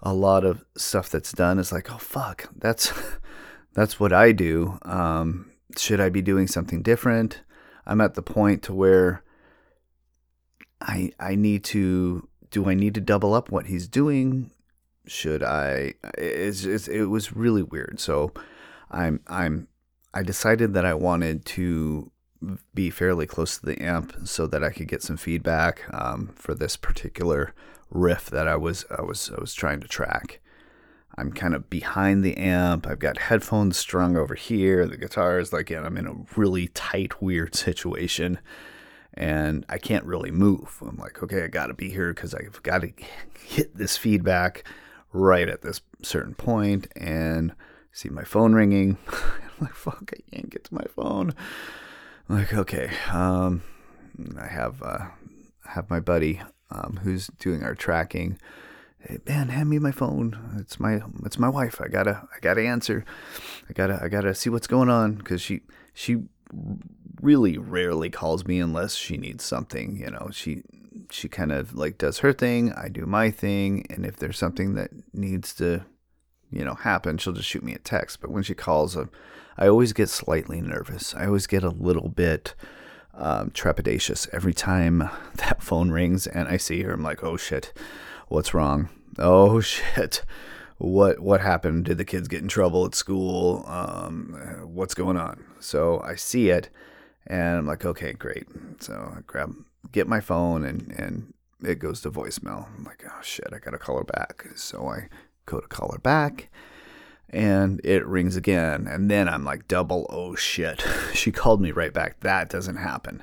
[0.00, 2.92] a lot of stuff that's done is like, "Oh fuck, that's
[3.74, 4.78] that's what I do.
[4.82, 7.42] Um should I be doing something different?"
[7.86, 9.22] I'm at the point to where
[10.80, 14.50] I I need to do I need to double up what he's doing?
[15.06, 17.98] Should I it's, it's it was really weird.
[17.98, 18.32] So
[18.90, 19.68] I'm I'm
[20.14, 22.10] I decided that I wanted to
[22.74, 26.54] be fairly close to the amp so that I could get some feedback um, for
[26.54, 27.52] this particular
[27.90, 30.40] riff that I was I was I was trying to track.
[31.16, 32.86] I'm kind of behind the amp.
[32.86, 34.86] I've got headphones strung over here.
[34.86, 38.38] The guitar is like, and I'm in a really tight, weird situation,
[39.14, 40.78] and I can't really move.
[40.80, 42.92] I'm like, okay, I got to be here because I've got to
[43.40, 44.62] hit this feedback
[45.12, 47.52] right at this certain point, and
[47.92, 48.98] see my phone ringing.
[49.08, 51.34] I'm like, fuck, I can't get to my phone.
[52.28, 53.62] I'm like, okay, um,
[54.38, 55.06] I have uh,
[55.66, 58.38] have my buddy um, who's doing our tracking.
[59.00, 60.56] Hey, man, hand me my phone.
[60.58, 61.80] It's my it's my wife.
[61.80, 63.04] I gotta I gotta answer.
[63.68, 65.62] I gotta I gotta see what's going on because she
[65.94, 66.24] she
[67.20, 69.96] really rarely calls me unless she needs something.
[69.96, 70.62] You know, she
[71.10, 72.72] she kind of like does her thing.
[72.72, 75.84] I do my thing, and if there's something that needs to
[76.50, 78.20] you know, happen, she'll just shoot me a text.
[78.20, 79.06] But when she calls, uh,
[79.56, 81.14] I always get slightly nervous.
[81.14, 82.54] I always get a little bit
[83.14, 86.92] um, trepidatious every time that phone rings and I see her.
[86.92, 87.72] I'm like, oh shit,
[88.28, 88.88] what's wrong?
[89.18, 90.24] Oh shit,
[90.78, 91.86] what what happened?
[91.86, 93.64] Did the kids get in trouble at school?
[93.66, 95.44] Um, what's going on?
[95.60, 96.70] So I see it,
[97.26, 98.46] and I'm like, okay, great.
[98.80, 99.54] So I grab,
[99.90, 101.34] get my phone, and and
[101.64, 102.68] it goes to voicemail.
[102.76, 104.46] I'm like, oh shit, I gotta call her back.
[104.54, 105.08] So I
[105.50, 106.48] go to call her back
[107.30, 108.86] and it rings again.
[108.86, 110.84] And then i'm like double oh shit.
[111.14, 112.20] She called me right back.
[112.20, 113.22] That doesn't happen.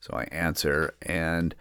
[0.00, 1.54] So i answer and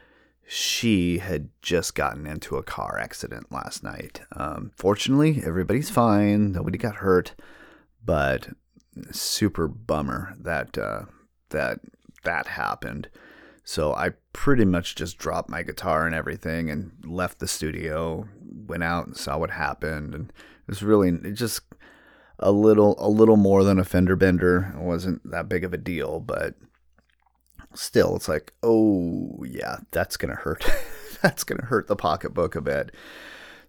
[0.48, 4.22] she had just gotten into a car accident last night.
[4.34, 6.52] Um, fortunately everybody's fine.
[6.52, 7.34] Nobody got hurt.
[8.04, 8.50] But
[9.12, 11.04] super bummer that uh,
[11.50, 11.80] that
[12.24, 13.10] that happened
[13.64, 18.28] so i pretty much just dropped my guitar and everything and left the studio
[18.68, 21.62] went out and saw what happened and it was really it just
[22.42, 24.74] a little a little more than a fender bender.
[24.76, 26.56] It wasn't that big of a deal, but
[27.74, 30.66] still it's like, oh yeah, that's gonna hurt.
[31.22, 32.94] that's gonna hurt the pocketbook a bit.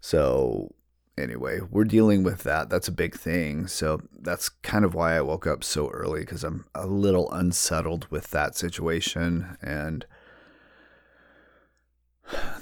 [0.01, 0.75] So
[1.17, 2.69] anyway, we're dealing with that.
[2.69, 3.67] That's a big thing.
[3.67, 8.07] So that's kind of why I woke up so early because I'm a little unsettled
[8.11, 10.07] with that situation and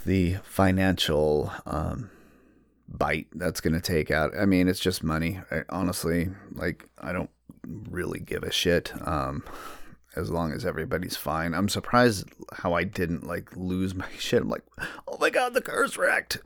[0.05, 2.11] the financial um,
[2.89, 4.33] bite that's going to take out.
[4.37, 5.41] I mean, it's just money.
[5.51, 7.31] I, honestly, like I don't
[7.67, 8.93] really give a shit.
[9.07, 9.45] Um,
[10.17, 11.55] as long as everybody's fine.
[11.55, 14.43] I'm surprised how I didn't like lose my shit.
[14.43, 14.65] I'm like,
[15.07, 16.39] oh my god, the car's wrecked.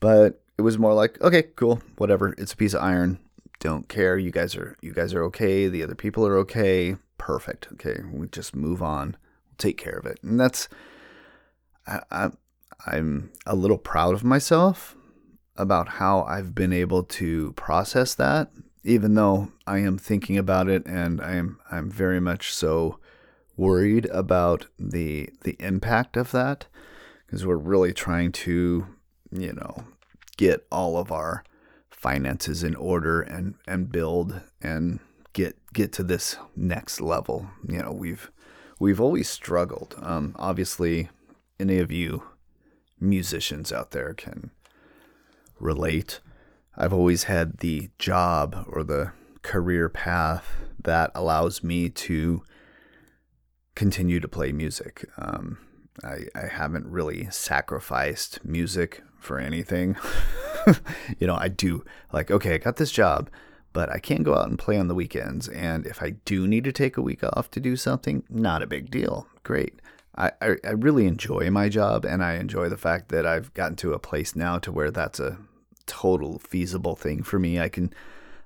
[0.00, 2.34] But it was more like, okay, cool, whatever.
[2.38, 3.18] It's a piece of iron.
[3.60, 4.18] Don't care.
[4.18, 5.68] You guys are you guys are okay.
[5.68, 6.96] The other people are okay.
[7.18, 7.68] Perfect.
[7.72, 9.16] Okay, we just move on.
[9.46, 10.18] We'll take care of it.
[10.22, 10.68] And that's
[11.86, 12.30] I, I
[12.86, 14.96] I'm a little proud of myself
[15.56, 18.50] about how I've been able to process that,
[18.82, 22.98] even though I am thinking about it and I am I'm very much so
[23.56, 26.66] worried about the the impact of that
[27.26, 28.86] because we're really trying to,
[29.30, 29.84] you know,
[30.36, 31.44] get all of our
[31.90, 35.00] finances in order and and build and
[35.32, 37.48] get get to this next level.
[37.68, 38.30] You know, we've
[38.78, 39.94] we've always struggled.
[40.00, 41.08] Um, obviously,
[41.58, 42.22] any of you
[43.00, 44.50] musicians out there can
[45.58, 46.20] relate.
[46.76, 52.42] I've always had the job or the career path that allows me to
[53.74, 55.04] continue to play music.
[55.16, 55.58] Um,
[56.02, 59.96] I, I haven't really sacrificed music for anything.
[61.18, 63.30] you know, I do like, okay, I got this job,
[63.72, 65.48] but I can't go out and play on the weekends.
[65.48, 68.66] And if I do need to take a week off to do something, not a
[68.66, 69.26] big deal.
[69.42, 69.80] Great.
[70.16, 73.76] I, I, I really enjoy my job and I enjoy the fact that I've gotten
[73.76, 75.38] to a place now to where that's a
[75.86, 77.60] total feasible thing for me.
[77.60, 77.92] I can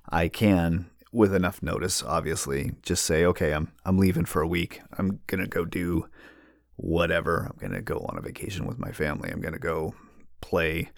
[0.09, 4.81] I can with enough notice obviously just say okay, I'm I'm leaving for a week.
[4.97, 6.07] I'm going to go do
[6.79, 7.49] whatever.
[7.49, 9.29] I'm going to go on a vacation with my family.
[9.31, 9.93] I'm going to go
[10.41, 10.89] play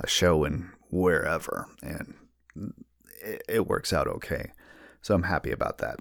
[0.00, 2.14] a show in wherever and
[3.22, 4.52] it, it works out okay.
[5.00, 5.98] So I'm happy about that.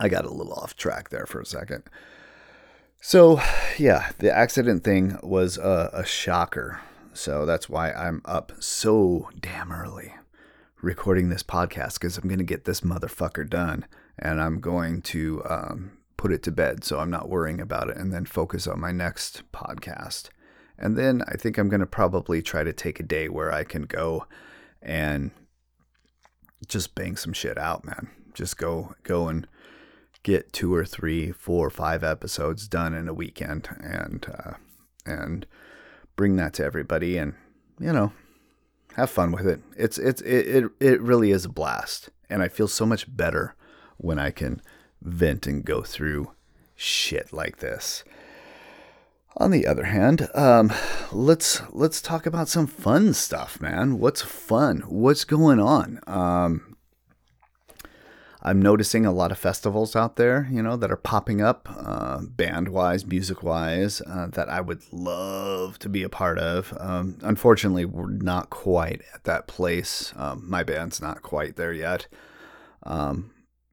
[0.00, 1.84] I got a little off track there for a second.
[3.00, 3.40] So,
[3.78, 6.80] yeah, the accident thing was a, a, shocker.
[7.12, 10.14] So that's why I'm up so damn early
[10.80, 13.86] recording this podcast because I'm going to get this motherfucker done
[14.18, 17.96] and I'm going to um, put it to bed so I'm not worrying about it
[17.96, 20.28] and then focus on my next podcast.
[20.78, 23.64] And then I think I'm going to probably try to take a day where I
[23.64, 24.26] can go
[24.80, 25.32] and
[26.68, 28.08] just bang some shit out, man.
[28.34, 29.48] Just go, go and
[30.22, 34.52] get two or three, four or five episodes done in a weekend and uh,
[35.04, 35.44] and
[36.14, 37.34] bring that to everybody and
[37.80, 38.12] you know
[38.94, 39.60] have fun with it.
[39.76, 43.56] It's it's it, it it really is a blast and I feel so much better
[43.96, 44.62] when I can
[45.02, 46.32] vent and go through
[46.76, 48.04] shit like this.
[49.36, 50.70] On the other hand, um,
[51.10, 53.98] let's let's talk about some fun stuff, man.
[53.98, 54.80] What's fun?
[54.88, 56.00] What's going on?
[56.06, 56.76] Um,
[58.42, 62.22] I'm noticing a lot of festivals out there, you know, that are popping up, uh,
[62.22, 66.76] band wise, music wise, uh, that I would love to be a part of.
[66.80, 70.12] Um, unfortunately, we're not quite at that place.
[70.16, 72.08] Um, my band's not quite there yet.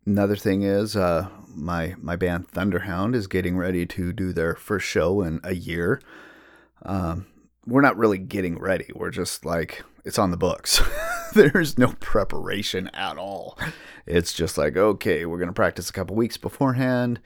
[0.10, 4.88] Another thing is, uh, my my band Thunderhound is getting ready to do their first
[4.88, 6.02] show in a year.
[6.82, 7.28] Um,
[7.68, 8.88] we're not really getting ready.
[8.96, 10.82] We're just like it's on the books.
[11.36, 13.56] There's no preparation at all.
[14.08, 17.20] It's just like, okay, we're to practice a couple weeks beforehand,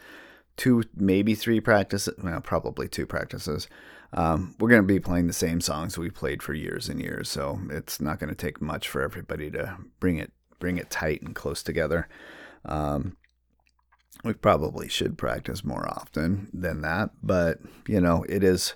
[0.57, 3.69] two, maybe three practices, well, probably two practices.
[4.11, 7.29] Um, we're going to be playing the same songs we played for years and years,
[7.29, 11.21] so it's not going to take much for everybody to bring it bring it tight
[11.21, 12.09] and close together.
[12.65, 13.17] Um,
[14.23, 18.73] we probably should practice more often than that, but you know, it is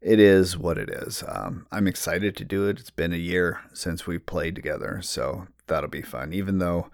[0.00, 1.24] it is what it is.
[1.26, 2.78] Um, I'm excited to do it.
[2.78, 6.32] It's been a year since we played together, so that'll be fun.
[6.32, 6.90] Even though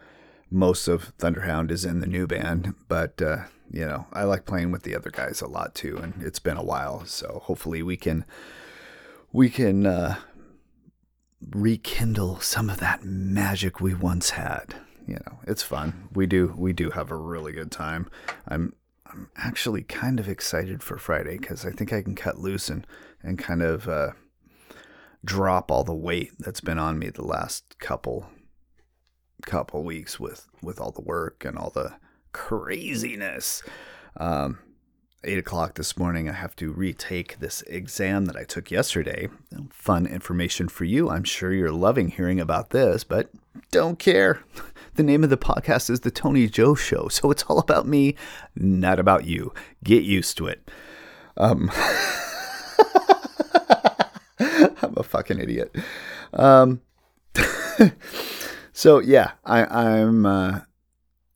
[0.50, 4.72] most of Thunderhound is in the new band, but uh, you know, I like playing
[4.72, 7.96] with the other guys a lot too, and it's been a while, so hopefully we
[7.96, 8.24] can
[9.32, 10.16] we can uh,
[11.50, 14.74] rekindle some of that magic we once had.
[15.10, 16.08] You know, it's fun.
[16.14, 18.08] We do we do have a really good time.
[18.46, 18.74] I'm
[19.06, 22.86] I'm actually kind of excited for Friday because I think I can cut loose and
[23.20, 24.10] and kind of uh,
[25.24, 28.30] drop all the weight that's been on me the last couple
[29.42, 31.94] couple weeks with with all the work and all the
[32.32, 33.64] craziness.
[34.16, 34.60] Um,
[35.24, 39.28] eight o'clock this morning, I have to retake this exam that I took yesterday.
[39.70, 41.10] Fun information for you.
[41.10, 43.30] I'm sure you're loving hearing about this, but
[43.70, 44.42] don't care.
[44.94, 48.16] The name of the podcast is The Tony Joe Show, so it's all about me,
[48.56, 49.54] not about you.
[49.84, 50.68] Get used to it.
[51.36, 51.70] Um,
[54.40, 55.74] I'm a fucking idiot.
[56.32, 56.80] Um,
[58.72, 60.60] so yeah, I, I'm uh,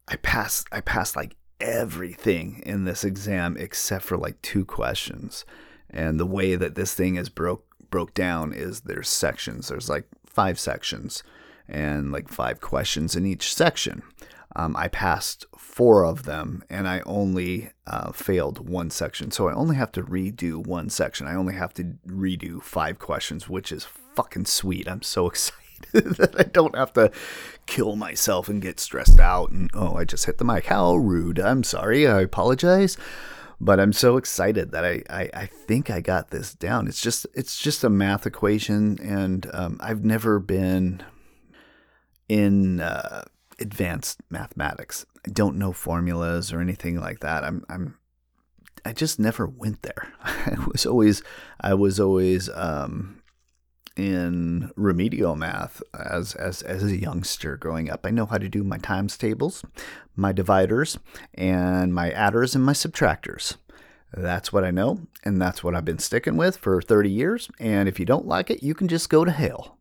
[0.09, 5.45] I passed I passed like everything in this exam except for like two questions.
[5.89, 9.69] And the way that this thing is broke broke down is there's sections.
[9.69, 11.23] There's like five sections
[11.69, 14.03] and like five questions in each section.
[14.57, 19.31] Um, I passed four of them and I only uh, failed one section.
[19.33, 21.27] So I only have to redo one section.
[21.27, 24.89] I only have to redo five questions, which is fucking sweet.
[24.89, 27.11] I'm so excited that I don't have to
[27.67, 29.51] kill myself and get stressed out.
[29.51, 30.67] And oh, I just hit the mic.
[30.67, 31.39] How rude.
[31.39, 32.07] I'm sorry.
[32.07, 32.97] I apologize.
[33.61, 36.87] But I'm so excited that I, I, I think I got this down.
[36.89, 41.03] It's just it's just a math equation, and um, I've never been
[42.29, 43.25] in uh,
[43.59, 45.07] advanced mathematics.
[45.27, 47.45] I don't know formulas or anything like that.
[47.45, 47.99] I'm I'm
[48.85, 50.13] I just never went there.
[50.23, 51.23] I was always
[51.61, 53.23] I was always um,
[53.97, 58.05] in remedial math as as as a youngster growing up.
[58.05, 59.65] I know how to do my times tables,
[60.17, 60.99] my dividers,
[61.35, 63.57] and my adders and my subtractors.
[64.17, 67.51] That's what I know, and that's what I've been sticking with for 30 years.
[67.59, 69.79] And if you don't like it, you can just go to hell.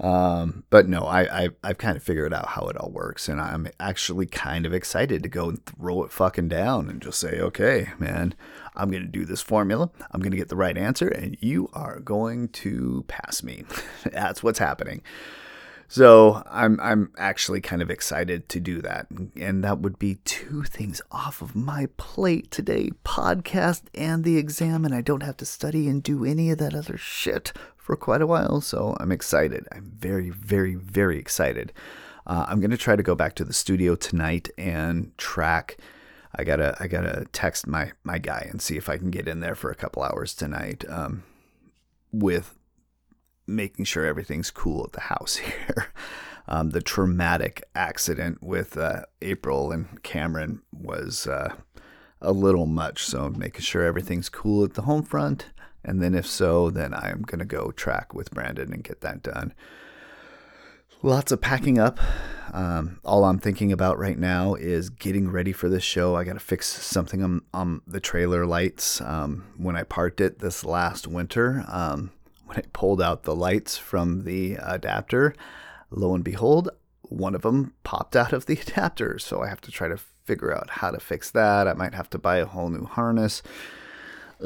[0.00, 3.38] Um, but no, I, I I've kind of figured out how it all works, and
[3.40, 7.38] I'm actually kind of excited to go and throw it fucking down and just say,
[7.38, 8.34] okay, man,
[8.74, 9.90] I'm gonna do this formula.
[10.10, 13.64] I'm gonna get the right answer, and you are going to pass me.
[14.04, 15.02] That's what's happening.
[15.86, 20.62] So I'm I'm actually kind of excited to do that, and that would be two
[20.62, 25.44] things off of my plate today: podcast and the exam, and I don't have to
[25.44, 27.52] study and do any of that other shit
[27.90, 28.60] for quite a while.
[28.60, 29.66] So I'm excited.
[29.72, 31.72] I'm very very very excited.
[32.24, 35.76] Uh, I'm gonna try to go back to the studio tonight and track.
[36.36, 39.40] I gotta I gotta text my my guy and see if I can get in
[39.40, 40.84] there for a couple hours tonight.
[40.88, 41.24] Um,
[42.12, 42.56] with
[43.48, 45.92] making sure everything's cool at the house here.
[46.46, 51.54] Um, the traumatic accident with uh, April and Cameron was uh,
[52.20, 55.46] a little much, so making sure everything's cool at the home front.
[55.84, 59.22] And then, if so, then I'm going to go track with Brandon and get that
[59.22, 59.54] done.
[61.02, 61.98] Lots of packing up.
[62.52, 66.14] Um, all I'm thinking about right now is getting ready for this show.
[66.14, 69.00] I got to fix something on, on the trailer lights.
[69.00, 72.10] Um, when I parked it this last winter, um,
[72.44, 75.34] when I pulled out the lights from the adapter,
[75.90, 76.68] lo and behold,
[77.02, 79.18] one of them popped out of the adapter.
[79.18, 81.66] So I have to try to figure out how to fix that.
[81.66, 83.42] I might have to buy a whole new harness.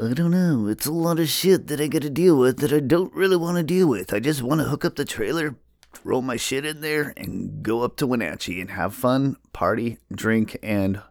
[0.01, 0.67] I don't know.
[0.67, 3.37] It's a lot of shit that I got to deal with that I don't really
[3.37, 4.13] want to deal with.
[4.13, 5.55] I just want to hook up the trailer,
[6.03, 10.57] roll my shit in there, and go up to Wenatchee and have fun, party, drink,
[10.61, 11.01] and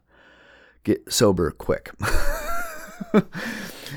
[0.82, 1.93] get sober quick.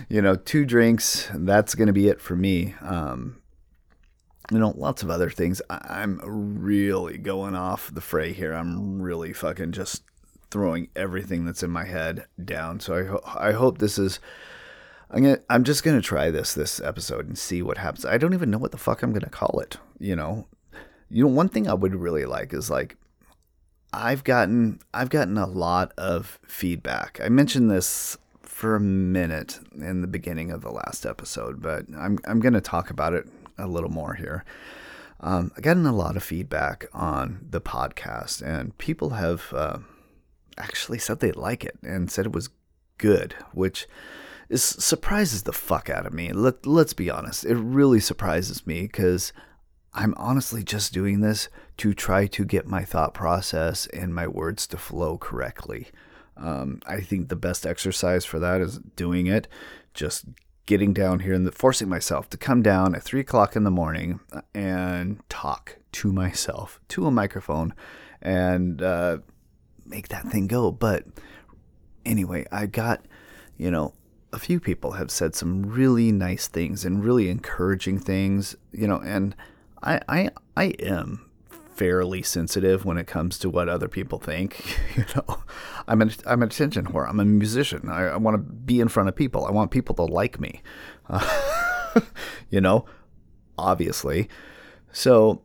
[0.10, 2.74] you know, two drinks, that's to be it for me.
[2.82, 3.42] Um,
[4.50, 5.62] you know, lots of other things.
[5.70, 8.54] I- I'm really going off the fray here.
[8.54, 10.04] I'm really fucking just
[10.50, 12.80] throwing everything that's in my head down.
[12.80, 14.22] So I, ho- I hope this is.
[15.10, 15.40] I'm gonna.
[15.50, 18.06] I'm just gonna try this this episode and see what happens.
[18.06, 19.78] I don't even know what the fuck I'm gonna call it.
[20.00, 20.48] You know,
[21.10, 21.30] you know.
[21.30, 22.98] One thing I would really like is like
[23.94, 27.20] I've gotten I've gotten a lot of feedback.
[27.24, 32.20] I mentioned this for a minute in the beginning of the last episode, but I'm
[32.26, 33.28] I'm to talk about it
[33.58, 34.44] a little more here.
[35.20, 39.80] Um, I gotten a lot of feedback on the podcast, and people have uh,
[40.58, 42.50] actually said they like it and said it was
[42.98, 43.88] good, which
[44.50, 46.32] is surprises the fuck out of me.
[46.32, 47.46] Let let's be honest.
[47.46, 49.34] It really surprises me because
[49.94, 54.68] I'm honestly just doing this to try to get my thought process and my words
[54.68, 55.88] to flow correctly.
[56.36, 59.48] Um, I think the best exercise for that is doing it,
[59.94, 60.26] just
[60.68, 64.20] getting down here and forcing myself to come down at three o'clock in the morning
[64.54, 67.74] and talk to myself to a microphone
[68.22, 69.18] and uh,
[69.86, 70.72] make that thing go.
[70.72, 71.06] But
[72.06, 73.06] anyway, I got,
[73.58, 73.94] you know,
[74.34, 79.00] a few people have said some really nice things and really encouraging things, you know,
[79.00, 79.36] and
[79.82, 81.30] I I I am
[81.78, 84.80] fairly sensitive when it comes to what other people think.
[84.98, 85.44] You know,
[85.88, 87.08] I'm an I'm an attention whore.
[87.08, 87.88] I'm a musician.
[87.88, 89.46] I, I want to be in front of people.
[89.46, 90.64] I want people to like me.
[91.08, 92.02] Uh,
[92.50, 92.86] you know,
[93.60, 94.28] obviously.
[94.92, 95.44] So,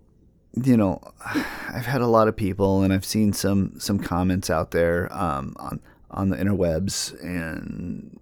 [0.55, 1.03] you know,
[1.69, 5.55] I've had a lot of people, and I've seen some some comments out there um,
[5.59, 5.81] on
[6.11, 8.19] on the interwebs, and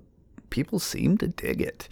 [0.50, 1.88] people seem to dig it.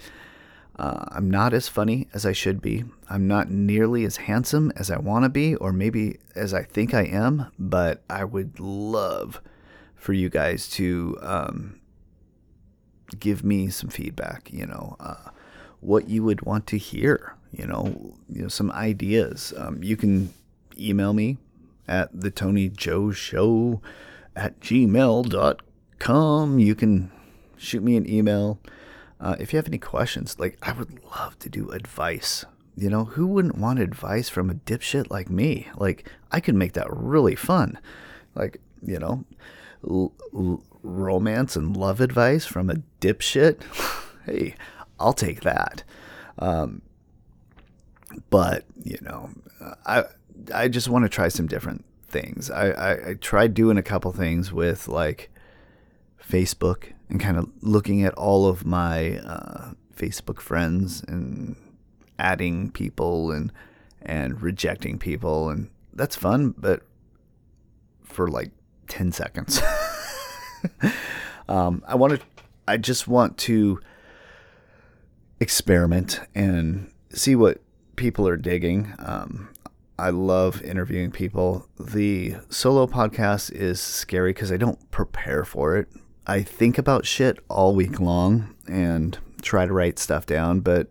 [0.78, 2.84] Uh, I'm not as funny as I should be.
[3.10, 6.94] I'm not nearly as handsome as I want to be, or maybe as I think
[6.94, 9.40] I am, but I would love
[9.96, 11.80] for you guys to um,
[13.18, 15.30] give me some feedback, you know, uh,
[15.80, 19.52] what you would want to hear, you know, you know some ideas.
[19.56, 20.32] Um, you can
[20.78, 21.38] email me
[21.88, 23.80] at the Tony Joe Show
[24.36, 26.58] at gmail.com.
[26.60, 27.10] You can
[27.58, 28.60] shoot me an email.
[29.20, 32.44] Uh, if you have any questions, like I would love to do advice.
[32.76, 35.66] You know, who wouldn't want advice from a dipshit like me?
[35.76, 37.78] Like, I could make that really fun.
[38.36, 39.24] Like, you know,
[39.88, 43.62] l- l- romance and love advice from a dipshit.
[44.26, 44.54] hey,
[45.00, 45.82] I'll take that.
[46.38, 46.82] Um,
[48.30, 49.30] but you know,
[49.84, 50.04] I
[50.54, 52.50] I just want to try some different things.
[52.50, 55.30] I, I, I tried doing a couple things with like
[56.22, 61.56] Facebook and kind of looking at all of my uh, Facebook friends and
[62.18, 63.52] adding people and
[64.02, 66.82] and rejecting people and that's fun, but
[68.04, 68.50] for like
[68.86, 69.60] ten seconds.
[71.48, 72.20] um, I want to.
[72.66, 73.80] I just want to
[75.40, 77.60] experiment and see what
[77.96, 78.94] people are digging.
[78.98, 79.48] Um,
[79.98, 81.66] I love interviewing people.
[81.78, 85.88] The solo podcast is scary because I don't prepare for it.
[86.28, 90.88] I think about shit all week long and try to write stuff down, but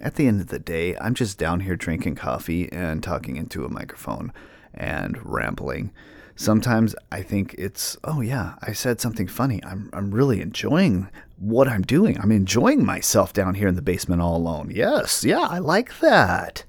[0.00, 3.64] at the end of the day, I'm just down here drinking coffee and talking into
[3.64, 4.32] a microphone
[4.72, 5.92] and rambling.
[6.36, 9.60] Sometimes I think it's, oh yeah, I said something funny.
[9.64, 12.16] I'm, I'm really enjoying what I'm doing.
[12.20, 14.70] I'm enjoying myself down here in the basement all alone.
[14.72, 16.64] Yes, yeah, I like that.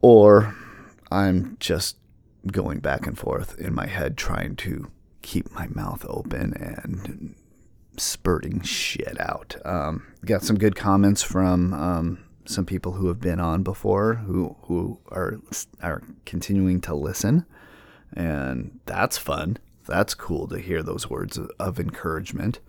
[0.00, 0.54] Or
[1.10, 1.96] I'm just
[2.46, 4.90] going back and forth in my head trying to
[5.28, 7.34] keep my mouth open and
[7.98, 9.56] spurting shit out.
[9.62, 14.56] Um, got some good comments from um, some people who have been on before who
[14.62, 15.38] who are
[15.82, 17.44] are continuing to listen,
[18.10, 19.58] and that's fun.
[19.86, 22.60] That's cool to hear those words of, encouragement.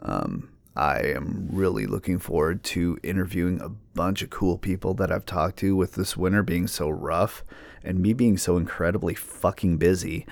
[0.00, 5.26] Um, I am really looking forward to interviewing a bunch of cool people that I've
[5.26, 7.42] talked to with this winter being so rough
[7.82, 10.26] and me being so incredibly fucking busy.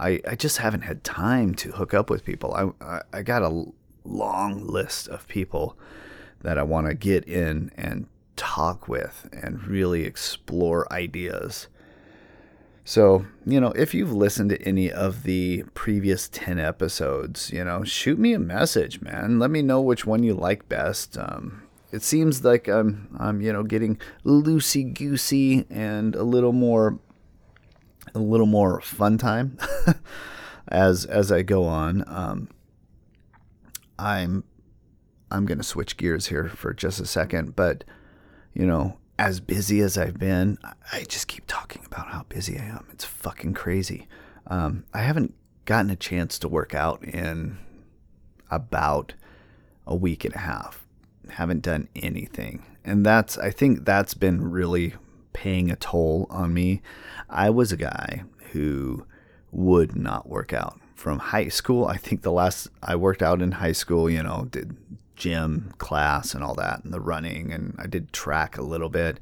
[0.00, 2.54] I, I just haven't had time to hook up with people.
[2.54, 3.66] I, I, I got a
[4.04, 5.76] long list of people
[6.40, 11.68] that I want to get in and talk with and really explore ideas.
[12.82, 17.84] So, you know, if you've listened to any of the previous 10 episodes, you know,
[17.84, 19.38] shoot me a message, man.
[19.38, 21.18] Let me know which one you like best.
[21.18, 26.98] Um, it seems like I'm, I'm, you know, getting loosey goosey and a little more
[28.14, 29.58] a little more fun time
[30.68, 32.04] as as I go on.
[32.06, 32.48] Um,
[33.98, 34.44] I'm
[35.30, 37.84] I'm gonna switch gears here for just a second, but
[38.54, 40.58] you know, as busy as I've been,
[40.92, 42.86] I just keep talking about how busy I am.
[42.92, 44.08] It's fucking crazy.
[44.46, 45.34] Um, I haven't
[45.66, 47.58] gotten a chance to work out in
[48.50, 49.14] about
[49.86, 50.86] a week and a half.
[51.28, 54.94] Haven't done anything, and that's I think that's been really
[55.32, 56.82] paying a toll on me.
[57.28, 59.06] I was a guy who
[59.52, 61.86] would not work out from high school.
[61.86, 64.76] I think the last I worked out in high school, you know, did
[65.16, 69.20] gym class and all that, and the running, and I did track a little bit.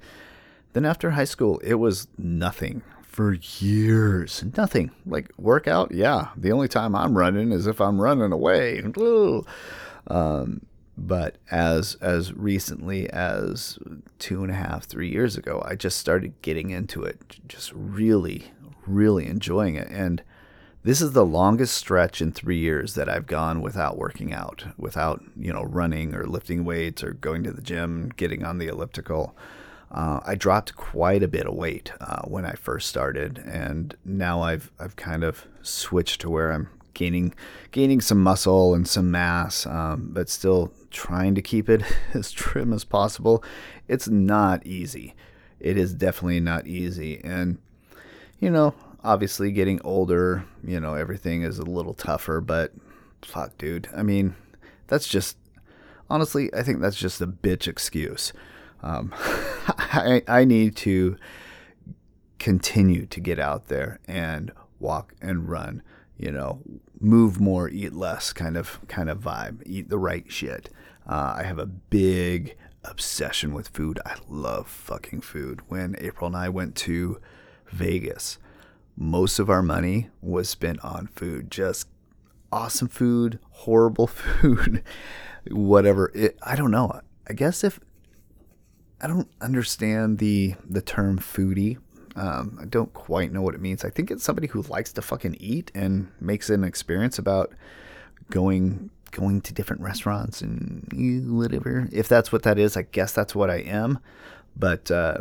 [0.73, 4.45] Then after high school, it was nothing for years.
[4.57, 4.91] Nothing.
[5.05, 6.29] Like workout, yeah.
[6.37, 8.83] The only time I'm running is if I'm running away.
[10.11, 10.63] Um,
[10.99, 13.79] but as as recently as
[14.19, 18.51] two and a half, three years ago, I just started getting into it, just really,
[18.87, 19.89] really enjoying it.
[19.91, 20.23] And
[20.83, 25.23] this is the longest stretch in three years that I've gone without working out, without
[25.37, 29.37] you know running or lifting weights or going to the gym, getting on the elliptical.
[29.91, 34.43] Uh, I dropped quite a bit of weight uh, when I first started, and now
[34.43, 37.35] I've I've kind of switched to where I'm gaining
[37.71, 41.83] gaining some muscle and some mass, um, but still trying to keep it
[42.15, 43.43] as trim as possible.
[43.87, 45.15] It's not easy.
[45.61, 47.59] It is definitely not easy, and
[48.39, 52.41] you know, obviously getting older, you know, everything is a little tougher.
[52.41, 52.73] But
[53.23, 53.89] fuck, dude.
[53.95, 54.37] I mean,
[54.87, 55.37] that's just
[56.09, 58.33] honestly, I think that's just a bitch excuse.
[58.83, 61.17] Um, I, I need to
[62.39, 65.83] continue to get out there and walk and run
[66.19, 66.61] you know
[67.01, 70.69] move more eat less kind of kind of vibe eat the right shit
[71.09, 73.99] uh, i have a big obsession with food.
[74.07, 75.61] I love fucking food.
[75.69, 77.21] When april and i went to
[77.71, 78.39] vegas
[78.97, 81.51] most of our money was spent on food.
[81.51, 81.89] Just
[82.51, 84.83] awesome food horrible food
[85.51, 86.11] whatever.
[86.15, 87.01] It, i don't know.
[87.29, 87.79] I guess if
[89.01, 91.79] I don't understand the the term foodie.
[92.17, 93.85] Um, I don't quite know what it means.
[93.85, 97.53] I think it's somebody who likes to fucking eat and makes an experience about
[98.31, 101.89] going going to different restaurants and whatever.
[101.93, 103.99] If that's what that is, I guess that's what I am.
[104.57, 105.19] But uh,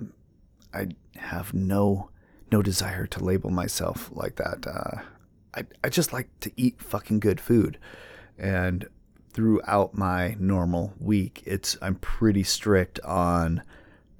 [0.73, 2.09] I have no
[2.51, 4.65] no desire to label myself like that.
[4.65, 5.01] Uh,
[5.55, 7.77] I I just like to eat fucking good food,
[8.37, 8.87] and
[9.31, 13.61] throughout my normal week, it's I'm pretty strict on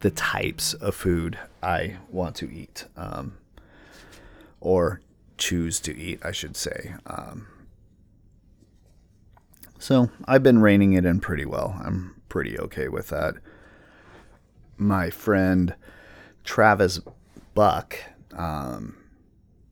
[0.02, 3.38] the types of food I want to eat, um,
[4.60, 5.02] or
[5.38, 6.94] choose to eat, I should say.
[7.08, 7.48] Um,
[9.80, 11.80] so I've been reining it in pretty well.
[11.84, 13.36] I'm pretty okay with that.
[14.78, 15.76] My friend
[16.44, 17.00] Travis
[17.54, 17.98] Buck,
[18.34, 18.98] um,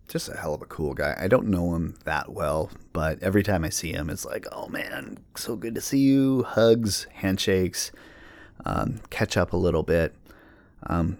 [0.08, 1.16] just a hell of a cool guy.
[1.18, 4.68] I don't know him that well, but every time I see him, it's like, oh
[4.68, 6.44] man, so good to see you.
[6.44, 7.92] Hugs, handshakes,
[8.66, 10.16] um, catch up a little bit.
[10.84, 11.18] Um,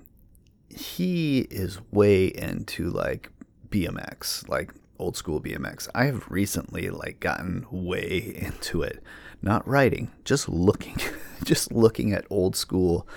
[0.70, 3.32] he is way into like
[3.70, 5.88] BMX, like old school BMX.
[5.94, 9.04] I have recently like gotten way into it.
[9.42, 10.98] Not riding, just looking,
[11.44, 13.08] just looking at old school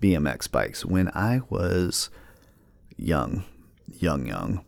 [0.00, 0.84] BMX bikes.
[0.84, 2.10] When I was
[2.96, 3.44] young,
[3.86, 4.64] young, young,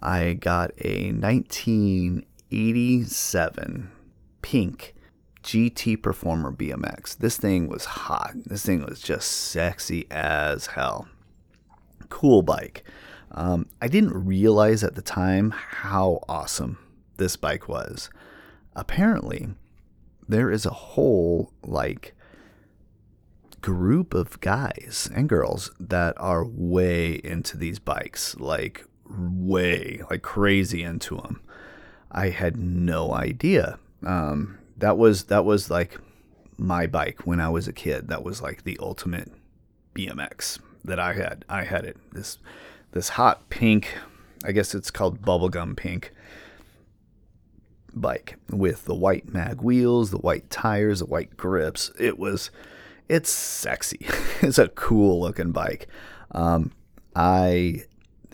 [0.00, 3.90] I got a 1987
[4.42, 4.94] pink
[5.42, 7.16] GT Performer BMX.
[7.16, 8.32] This thing was hot.
[8.44, 11.08] This thing was just sexy as hell.
[12.10, 12.84] Cool bike.
[13.32, 16.78] Um, I didn't realize at the time how awesome
[17.16, 18.10] this bike was.
[18.74, 19.48] Apparently,
[20.28, 22.14] there is a whole like
[23.60, 28.36] group of guys and girls that are way into these bikes.
[28.36, 31.40] Like way like crazy into them.
[32.10, 33.78] I had no idea.
[34.04, 35.98] Um, that was that was like
[36.56, 38.08] my bike when I was a kid.
[38.08, 39.32] That was like the ultimate
[39.94, 41.44] BMX that I had.
[41.48, 42.38] I had it this
[42.92, 43.94] this hot pink,
[44.44, 46.12] I guess it's called bubblegum pink
[47.94, 51.90] bike with the white mag wheels, the white tires, the white grips.
[51.98, 52.50] It was
[53.08, 54.06] it's sexy.
[54.42, 55.88] it's a cool looking bike.
[56.32, 56.72] Um,
[57.16, 57.84] I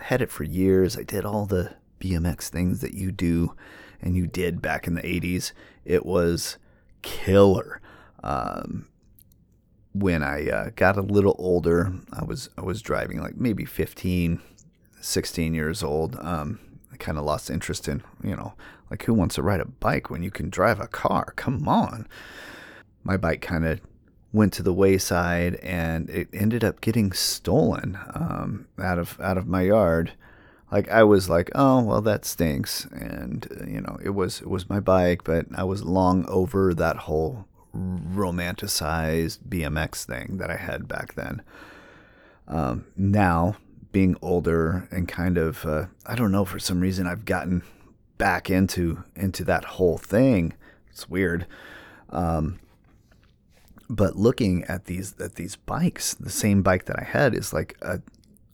[0.00, 0.96] had it for years.
[0.96, 3.54] I did all the BMX things that you do
[4.02, 5.52] and you did back in the 80s.
[5.84, 6.58] It was
[7.02, 7.80] killer.
[8.22, 8.88] Um,
[9.94, 14.40] when I uh, got a little older, I was I was driving like maybe 15,
[15.00, 16.16] 16 years old.
[16.20, 16.58] Um,
[16.92, 18.54] I kind of lost interest in, you know,
[18.90, 21.32] like who wants to ride a bike when you can drive a car?
[21.36, 22.06] Come on.
[23.04, 23.80] My bike kind of
[24.32, 29.46] went to the wayside and it ended up getting stolen um, out of out of
[29.46, 30.12] my yard.
[30.72, 34.50] Like I was like, oh well, that stinks, and uh, you know it was it
[34.50, 40.56] was my bike, but I was long over that whole romanticized BMX thing that I
[40.56, 41.42] had back then.
[42.46, 43.56] Um, now
[43.92, 47.62] being older and kind of uh, I don't know for some reason I've gotten
[48.18, 50.52] back into into that whole thing.
[50.90, 51.46] It's weird.
[52.10, 52.60] Um,
[53.88, 57.76] but looking at these at these bikes, the same bike that I had is like
[57.82, 58.00] a,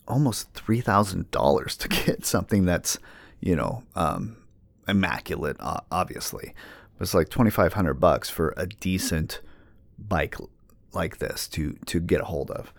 [0.07, 2.97] almost three thousand dollars to get something that's
[3.39, 4.37] you know um,
[4.87, 6.53] immaculate, uh, obviously.
[7.01, 9.41] But it's like twenty five hundred bucks for a decent
[9.97, 10.35] bike
[10.93, 12.71] like this to to get a hold of.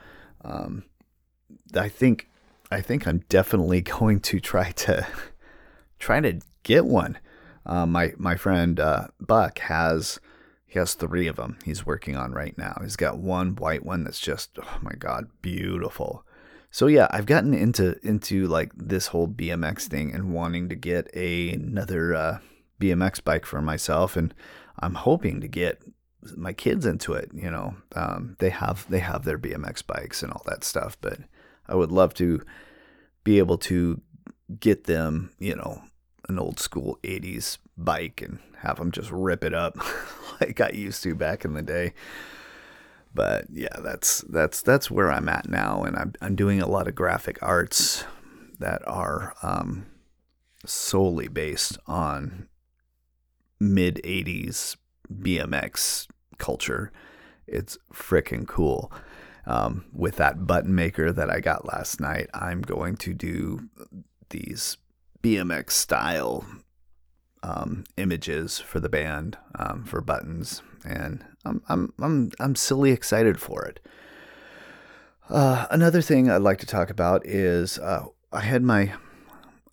[0.45, 0.85] Um,
[1.75, 2.31] I think
[2.71, 5.05] I think I'm definitely going to try to
[5.99, 7.19] try to get one.
[7.67, 10.21] Uh, my my friend uh, Buck has
[10.67, 12.79] he has three of them he's working on right now.
[12.81, 16.25] He's got one white one that's just, oh my God, beautiful.
[16.71, 21.11] so yeah, I've gotten into into like this whole BMX thing and wanting to get
[21.13, 22.39] a, another uh,
[22.83, 24.35] BMX bike for myself, and
[24.79, 25.83] I'm hoping to get
[26.37, 27.31] my kids into it.
[27.35, 31.19] You know, um, they have they have their BMX bikes and all that stuff, but
[31.67, 32.43] I would love to
[33.25, 34.01] be able to
[34.59, 35.83] get them, you know,
[36.29, 39.77] an old school '80s bike and have them just rip it up
[40.41, 41.95] like I used to back in the day
[43.15, 46.89] but yeah, that's that's that's where I'm at now, and I'm I'm doing a lot
[46.89, 48.05] of graphic arts
[48.59, 49.87] that are um,
[50.65, 52.49] solely based on
[53.63, 54.77] mid '80s
[55.13, 56.07] BMX
[56.39, 56.93] culture.
[57.47, 58.93] It's freaking cool.
[59.45, 63.69] Um, with that button maker that I got last night, I'm going to do
[64.31, 64.77] these
[65.23, 66.45] BMX style
[67.43, 73.41] um, images for the band um, for buttons, and I'm I'm I'm I'm silly excited
[73.41, 73.81] for it.
[75.29, 78.93] Uh, another thing I'd like to talk about is uh, I had my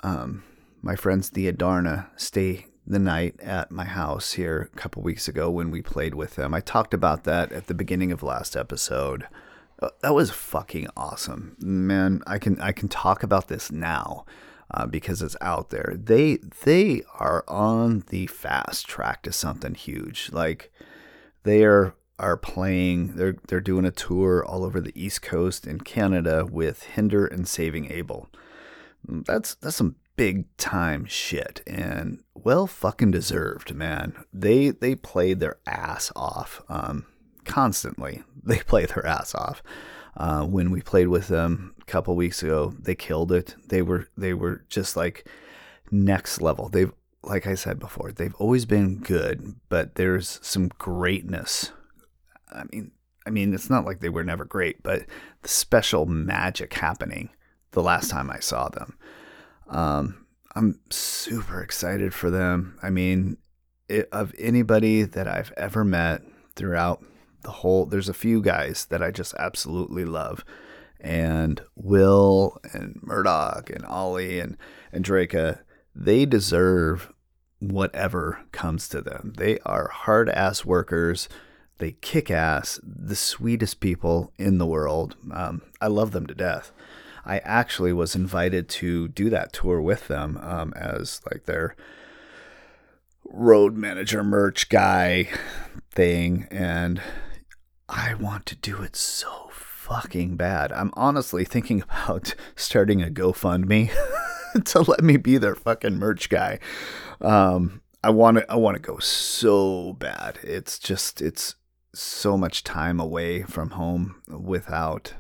[0.02, 0.44] um,
[0.82, 5.50] my friends the Adarna stay the night at my house here a couple weeks ago
[5.52, 6.56] when we played with them.
[6.56, 9.28] I talked about that at the beginning of last episode.
[9.80, 12.22] Uh, that was fucking awesome, man.
[12.26, 14.26] I can I can talk about this now
[14.72, 15.94] uh, because it's out there.
[15.96, 20.32] They they are on the fast track to something huge.
[20.34, 20.74] Like
[21.44, 23.16] they are are playing.
[23.16, 27.48] They're they're doing a tour all over the East Coast in Canada with Hinder and
[27.48, 28.30] Saving Abel.
[29.08, 34.14] That's that's some big time shit and well fucking deserved, man.
[34.34, 37.06] They they played their ass off um,
[37.46, 38.24] constantly.
[38.42, 39.62] They play their ass off.
[40.18, 43.56] Uh, when we played with them a couple weeks ago, they killed it.
[43.68, 45.28] They were they were just like
[45.92, 46.68] next level.
[46.68, 46.92] They've
[47.22, 51.72] like I said before, they've always been good, but there's some greatness.
[52.52, 52.92] I mean,
[53.28, 55.06] I mean, it's not like they were never great, but
[55.44, 57.30] the special magic happening
[57.72, 58.98] the last time I saw them.
[59.70, 62.78] Um, I'm super excited for them.
[62.82, 63.38] I mean,
[63.88, 66.22] it, of anybody that I've ever met
[66.56, 67.04] throughout
[67.42, 70.44] the whole there's a few guys that I just absolutely love.
[71.00, 74.58] And Will and Murdoch and Ollie and,
[74.92, 75.60] and Draka,
[75.96, 77.14] they deserve
[77.60, 79.34] whatever comes to them.
[79.38, 81.30] They are hard ass workers.
[81.78, 85.16] They kick ass, the sweetest people in the world.
[85.32, 86.74] Um, I love them to death.
[87.30, 91.76] I actually was invited to do that tour with them um, as like their
[93.24, 95.30] road manager merch guy
[95.92, 96.48] thing.
[96.50, 97.00] And
[97.88, 100.72] I want to do it so fucking bad.
[100.72, 103.92] I'm honestly thinking about starting a GoFundMe
[104.66, 106.58] to let me be their fucking merch guy.
[107.22, 110.40] Um, I want to I want to go so bad.
[110.42, 111.54] It's just it's
[111.94, 115.14] so much time away from home without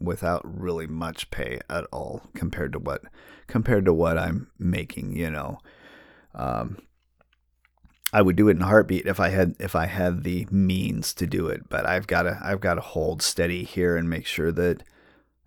[0.00, 3.02] without really much pay at all compared to what
[3.46, 5.58] compared to what I'm making, you know.
[6.34, 6.78] Um,
[8.12, 11.12] I would do it in a heartbeat if I had if I had the means
[11.14, 11.68] to do it.
[11.68, 14.82] But I've got to I've got to hold steady here and make sure that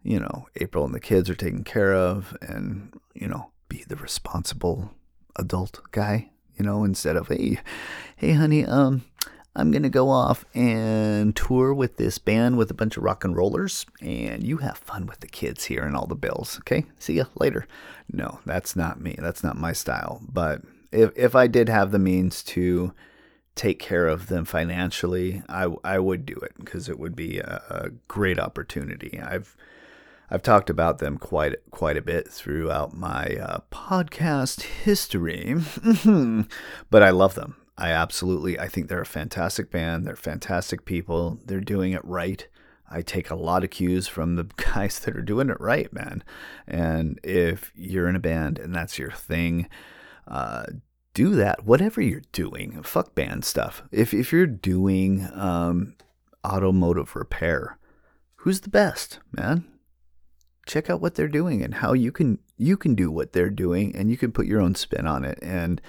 [0.01, 3.95] you know April and the kids are taken care of, and you know be the
[3.95, 4.91] responsible
[5.35, 6.29] adult guy.
[6.55, 7.59] You know instead of hey
[8.15, 9.03] hey honey um
[9.55, 13.35] I'm gonna go off and tour with this band with a bunch of rock and
[13.35, 16.57] rollers, and you have fun with the kids here and all the bills.
[16.59, 17.67] Okay, see ya later.
[18.11, 19.15] No, that's not me.
[19.19, 20.21] That's not my style.
[20.27, 22.93] But if if I did have the means to
[23.55, 27.61] take care of them financially, I I would do it because it would be a,
[27.69, 29.19] a, great opportunity.
[29.21, 29.55] I've
[30.31, 35.55] I've talked about them quite quite a bit throughout my uh, podcast history,
[36.89, 37.57] but I love them.
[37.77, 40.05] I absolutely I think they're a fantastic band.
[40.05, 41.39] They're fantastic people.
[41.45, 42.47] They're doing it right.
[42.89, 46.23] I take a lot of cues from the guys that are doing it right, man.
[46.67, 49.67] And if you're in a band and that's your thing,
[50.27, 50.65] uh,
[51.13, 51.65] do that.
[51.65, 53.83] Whatever you're doing, fuck band stuff.
[53.91, 55.95] If if you're doing um,
[56.45, 57.77] automotive repair,
[58.37, 59.65] who's the best, man?
[60.65, 63.95] Check out what they're doing and how you can you can do what they're doing,
[63.95, 65.81] and you can put your own spin on it, and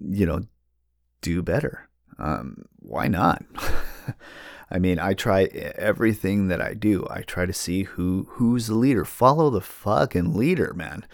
[0.00, 0.42] you know,
[1.34, 1.88] do better.
[2.18, 3.44] Um, why not?
[4.70, 7.06] I mean, I try everything that I do.
[7.08, 9.04] I try to see who who's the leader.
[9.04, 11.06] Follow the fucking leader, man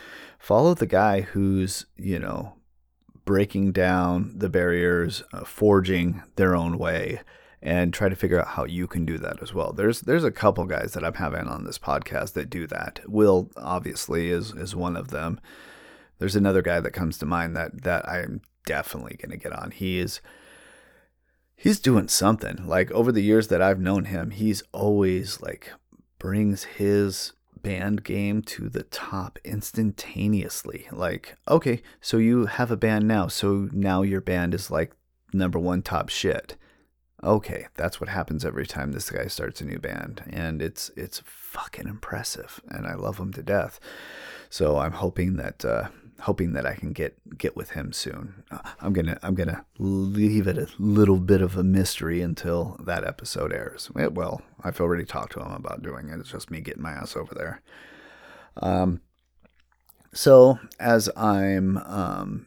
[0.43, 2.55] follow the guy who's, you know,
[3.25, 7.21] breaking down the barriers, uh, forging their own way
[7.63, 9.73] and try to figure out how you can do that as well.
[9.73, 12.99] There's there's a couple guys that I'm having on this podcast that do that.
[13.07, 15.41] Will obviously is is one of them.
[16.23, 19.73] There's another guy that comes to mind that that I'm definitely to get on.
[19.73, 20.21] He is
[21.57, 22.65] he's doing something.
[22.65, 25.73] Like over the years that I've known him, he's always like
[26.21, 30.87] brings his band game to the top instantaneously.
[30.93, 34.93] Like, okay, so you have a band now, so now your band is like
[35.33, 36.55] number one top shit.
[37.25, 41.21] Okay, that's what happens every time this guy starts a new band, and it's it's
[41.25, 43.81] fucking impressive, and I love him to death.
[44.51, 45.89] So I'm hoping that uh,
[46.23, 48.45] hoping that I can get get with him soon.
[48.51, 53.05] Uh, I'm gonna I'm gonna leave it a little bit of a mystery until that
[53.05, 53.91] episode airs.
[53.93, 56.21] Well, I've already talked to him about doing it.
[56.21, 57.61] It's just me getting my ass over there.
[58.57, 59.01] Um.
[60.15, 62.47] So as I'm um,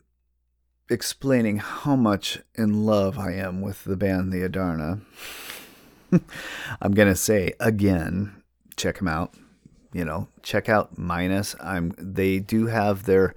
[0.90, 5.02] explaining how much in love I am with the band The Adarna,
[6.82, 8.42] I'm gonna say again,
[8.78, 9.34] check them out.
[9.92, 11.56] You know, check out Mynis.
[11.62, 11.94] I'm.
[11.98, 13.36] They do have their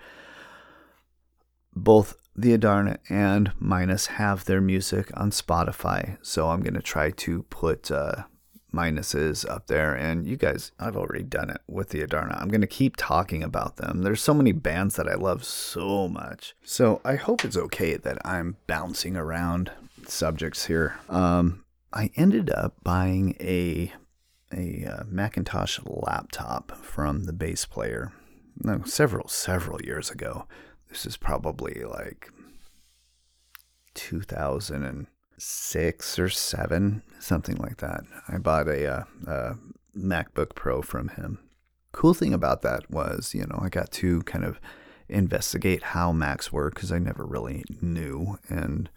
[1.75, 7.43] both the Adarna and Mynis have their music on Spotify, so I'm gonna try to
[7.45, 8.25] put uh,
[8.73, 9.95] Mynis's up there.
[9.95, 12.41] And you guys, I've already done it with the Adarna.
[12.41, 14.03] I'm gonna keep talking about them.
[14.03, 16.55] There's so many bands that I love so much.
[16.63, 19.73] So I hope it's okay that I'm bouncing around
[20.07, 20.97] subjects here.
[21.09, 23.93] Um, I ended up buying a
[24.53, 28.13] a uh, Macintosh laptop from the bass player.
[28.63, 30.47] No, several several years ago
[30.89, 32.31] this is probably like
[33.95, 38.05] 2006 or 7 something like that.
[38.29, 39.57] I bought a, uh, a
[39.97, 41.39] macbook pro from him.
[41.93, 44.61] Cool thing about that was you know i got to kind of
[45.09, 48.39] investigate how macs work because i never really knew.
[48.49, 48.89] And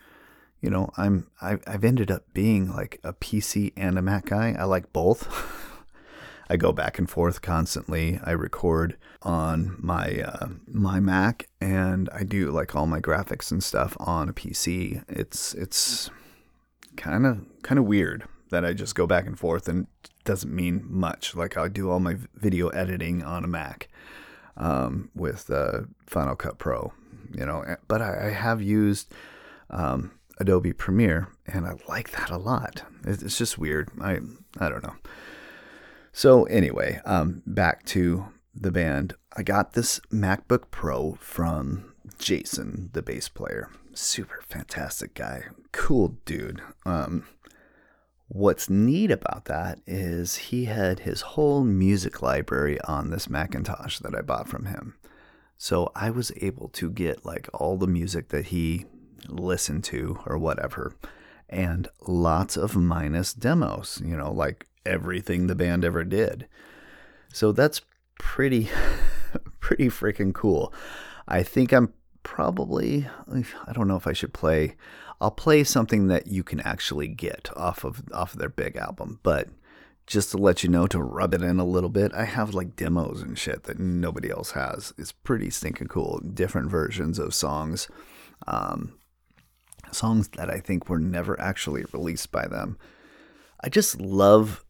[0.61, 4.55] you know i'm I've, I've ended up being like a pc and a mac guy.
[4.57, 5.27] I like both
[6.51, 8.19] I go back and forth constantly.
[8.25, 13.63] I record on my uh, my Mac, and I do like all my graphics and
[13.63, 15.01] stuff on a PC.
[15.07, 16.09] It's it's
[16.97, 19.87] kind of kind of weird that I just go back and forth and
[20.25, 21.35] doesn't mean much.
[21.37, 23.87] Like I do all my video editing on a Mac
[24.57, 26.91] um, with uh, Final Cut Pro,
[27.33, 27.61] you know.
[27.61, 29.13] Eh, but I, I have used
[29.69, 32.83] um, Adobe Premiere, and I like that a lot.
[33.05, 33.89] It's just weird.
[34.01, 34.19] I
[34.59, 34.95] I don't know.
[36.13, 39.13] So anyway, um, back to the band.
[39.35, 43.69] I got this MacBook Pro from Jason, the bass player.
[43.93, 46.61] Super fantastic guy, cool dude.
[46.85, 47.27] Um,
[48.27, 54.15] what's neat about that is he had his whole music library on this Macintosh that
[54.15, 54.95] I bought from him.
[55.57, 58.85] So I was able to get like all the music that he
[59.27, 60.95] listened to or whatever,
[61.49, 66.47] and lots of Mynis demos, you know, like everything the band ever did.
[67.33, 67.81] So that's
[68.19, 68.69] pretty
[69.59, 70.73] pretty freaking cool.
[71.27, 73.07] I think I'm probably
[73.67, 74.75] I don't know if I should play
[75.19, 79.19] I'll play something that you can actually get off of off of their big album,
[79.21, 79.47] but
[80.07, 82.75] just to let you know to rub it in a little bit, I have like
[82.75, 84.93] demos and shit that nobody else has.
[84.97, 86.19] It's pretty stinking cool.
[86.19, 87.87] Different versions of songs.
[88.47, 88.97] Um,
[89.91, 92.77] songs that I think were never actually released by them.
[93.63, 94.65] I just love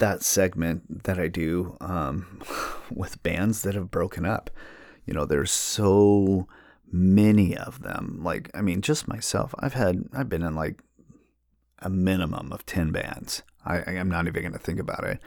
[0.00, 2.42] that segment that I do um,
[2.90, 4.50] with bands that have broken up.
[5.06, 6.48] You know, there's so
[6.90, 8.20] many of them.
[8.22, 10.82] Like, I mean, just myself, I've had, I've been in like
[11.78, 13.42] a minimum of 10 bands.
[13.64, 15.20] I, I'm not even going to think about it.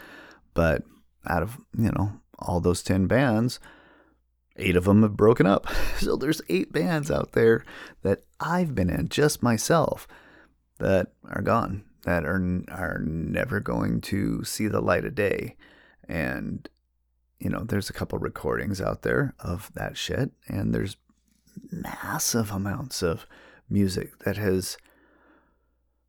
[0.53, 0.83] But
[1.25, 3.59] out of, you know, all those 10 bands,
[4.57, 5.67] eight of them have broken up.
[5.99, 7.63] So there's eight bands out there
[8.01, 10.05] that I've been in just myself
[10.79, 15.55] that are gone that are are never going to see the light of day.
[16.07, 16.67] And
[17.39, 20.95] you know, there's a couple recordings out there of that shit, and there's
[21.71, 23.25] massive amounts of
[23.69, 24.77] music that has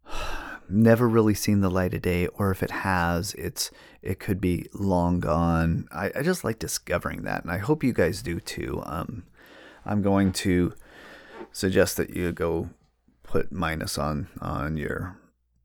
[0.69, 3.71] never really seen the light of day, or if it has, it's
[4.03, 5.89] it could be long gone.
[5.93, 8.83] I, I just like discovering that, and I hope you guys do too.
[8.85, 9.25] Um,
[9.85, 10.75] I'm going to
[11.53, 12.71] suggest that you go
[13.23, 15.17] put Mynis on on your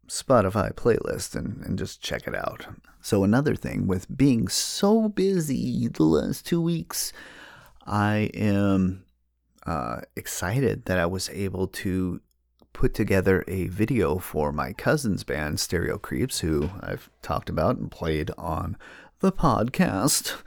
[0.10, 2.66] Spotify playlist and, and just check it out.
[3.01, 7.14] So, another thing with being so busy the last two weeks,
[7.86, 9.05] I am
[9.66, 12.22] uh, excited that I was able to
[12.74, 17.91] put together a video for my cousin's band, Stereo Creeps, who I've talked about and
[17.91, 18.78] played on
[19.20, 20.41] the podcast.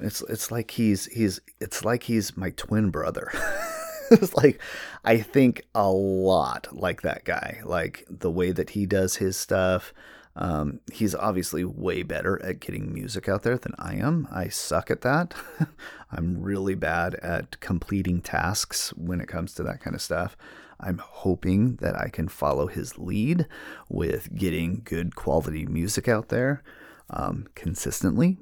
[0.00, 3.32] It's it's like he's he's it's like he's my twin brother.
[4.10, 4.60] it's like
[5.04, 7.60] I think a lot like that guy.
[7.64, 9.92] Like the way that he does his stuff.
[10.38, 14.28] Um, he's obviously way better at getting music out there than I am.
[14.30, 15.32] I suck at that.
[16.12, 20.36] I'm really bad at completing tasks when it comes to that kind of stuff.
[20.78, 23.46] I'm hoping that I can follow his lead
[23.88, 26.62] with getting good quality music out there
[27.08, 28.36] um, consistently.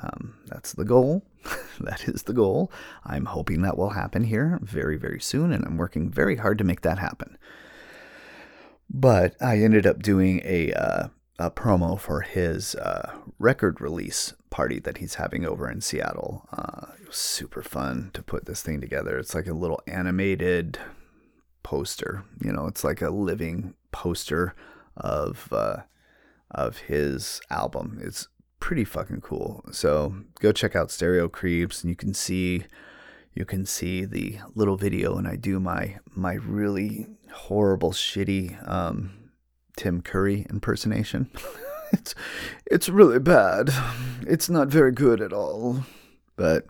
[0.00, 1.24] Um, that's the goal.
[1.80, 2.70] that is the goal.
[3.04, 6.64] I'm hoping that will happen here very, very soon, and I'm working very hard to
[6.64, 7.38] make that happen.
[8.88, 14.80] But I ended up doing a, uh, a promo for his uh, record release party
[14.80, 16.46] that he's having over in Seattle.
[16.52, 19.16] Uh, it was super fun to put this thing together.
[19.18, 20.78] It's like a little animated
[21.62, 22.24] poster.
[22.42, 24.54] You know, it's like a living poster
[24.96, 25.82] of uh,
[26.50, 28.00] of his album.
[28.02, 28.28] It's
[28.60, 29.64] pretty fucking cool.
[29.72, 32.64] So go check out Stereo Creeps, and you can see
[33.34, 39.12] you can see the little video, and I do my my really horrible, shitty um,
[39.76, 41.30] Tim Curry impersonation.
[41.92, 42.14] it's
[42.66, 43.70] it's really bad.
[44.26, 45.84] It's not very good at all,
[46.36, 46.66] but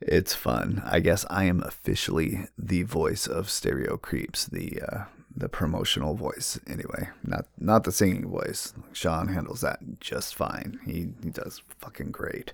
[0.00, 0.82] it's fun.
[0.84, 6.58] I guess I am officially the voice of Stereo Creeps, the uh, the promotional voice.
[6.66, 8.72] Anyway, not not the singing voice.
[8.92, 10.80] Sean handles that just fine.
[10.84, 12.52] He he does fucking great.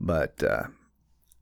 [0.00, 0.64] But uh,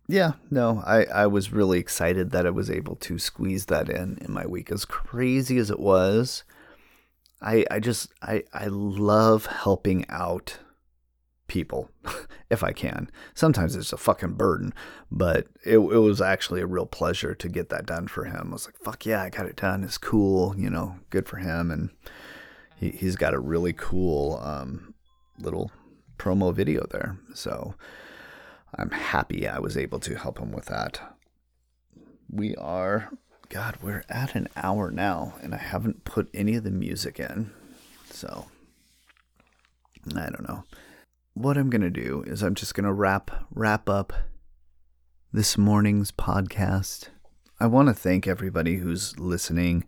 [0.09, 4.19] yeah, no, I I was really excited that I was able to squeeze that in
[4.21, 4.71] in my week.
[4.71, 6.45] As crazy as it was,
[7.41, 10.59] I I just I I love helping out
[11.49, 11.91] people
[12.51, 13.11] if I can.
[13.35, 14.73] Sometimes it's a fucking burden,
[15.11, 18.49] but it, it was actually a real pleasure to get that done for him.
[18.51, 19.83] I was like, fuck yeah, I got it done.
[19.83, 21.71] It's cool, you know, good for him.
[21.71, 21.91] And
[22.77, 24.95] he, he's got a really cool um,
[25.39, 25.73] little
[26.19, 27.19] promo video there.
[27.35, 27.75] So
[28.75, 31.17] I'm happy I was able to help him with that.
[32.31, 33.11] We are,
[33.49, 37.53] God, we're at an hour now, and I haven't put any of the music in.
[38.11, 38.47] So
[40.15, 40.65] I don't know
[41.39, 44.13] what I'm going to do is I'm just going to wrap wrap up
[45.33, 47.09] this morning's podcast.
[47.61, 49.85] I want to thank everybody who's listening,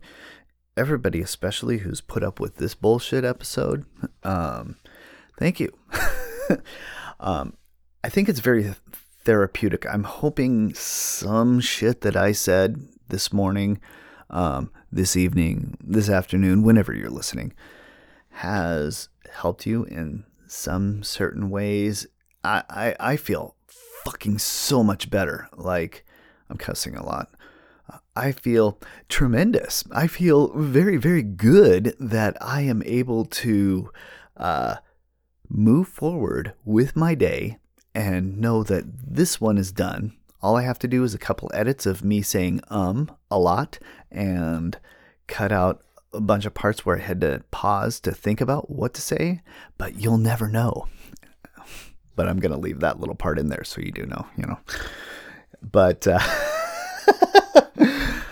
[0.77, 3.85] everybody especially who's put up with this bullshit episode.
[4.23, 4.77] Um,
[5.37, 5.73] thank you.
[7.19, 7.57] um,
[8.01, 8.73] I think it's very
[9.25, 9.85] therapeutic.
[9.85, 13.81] I'm hoping some shit that I said this morning,
[14.29, 17.51] um, this evening, this afternoon, whenever you're listening,
[18.29, 22.07] has helped you in some certain ways,
[22.43, 23.55] I, I, I feel
[24.05, 25.47] fucking so much better.
[25.55, 26.05] Like,
[26.49, 27.29] I'm cussing a lot.
[28.15, 28.79] I feel
[29.09, 29.83] tremendous.
[29.91, 33.91] I feel very, very good that I am able to
[34.37, 34.75] uh,
[35.49, 37.57] move forward with my day
[37.93, 40.17] and know that this one is done.
[40.41, 43.77] All I have to do is a couple edits of me saying um a lot
[44.09, 44.77] and
[45.27, 45.83] cut out
[46.13, 49.41] a bunch of parts where I had to pause to think about what to say,
[49.77, 50.87] but you'll never know.
[52.13, 54.45] But I'm going to leave that little part in there so you do know, you
[54.45, 54.59] know.
[55.61, 56.19] But uh,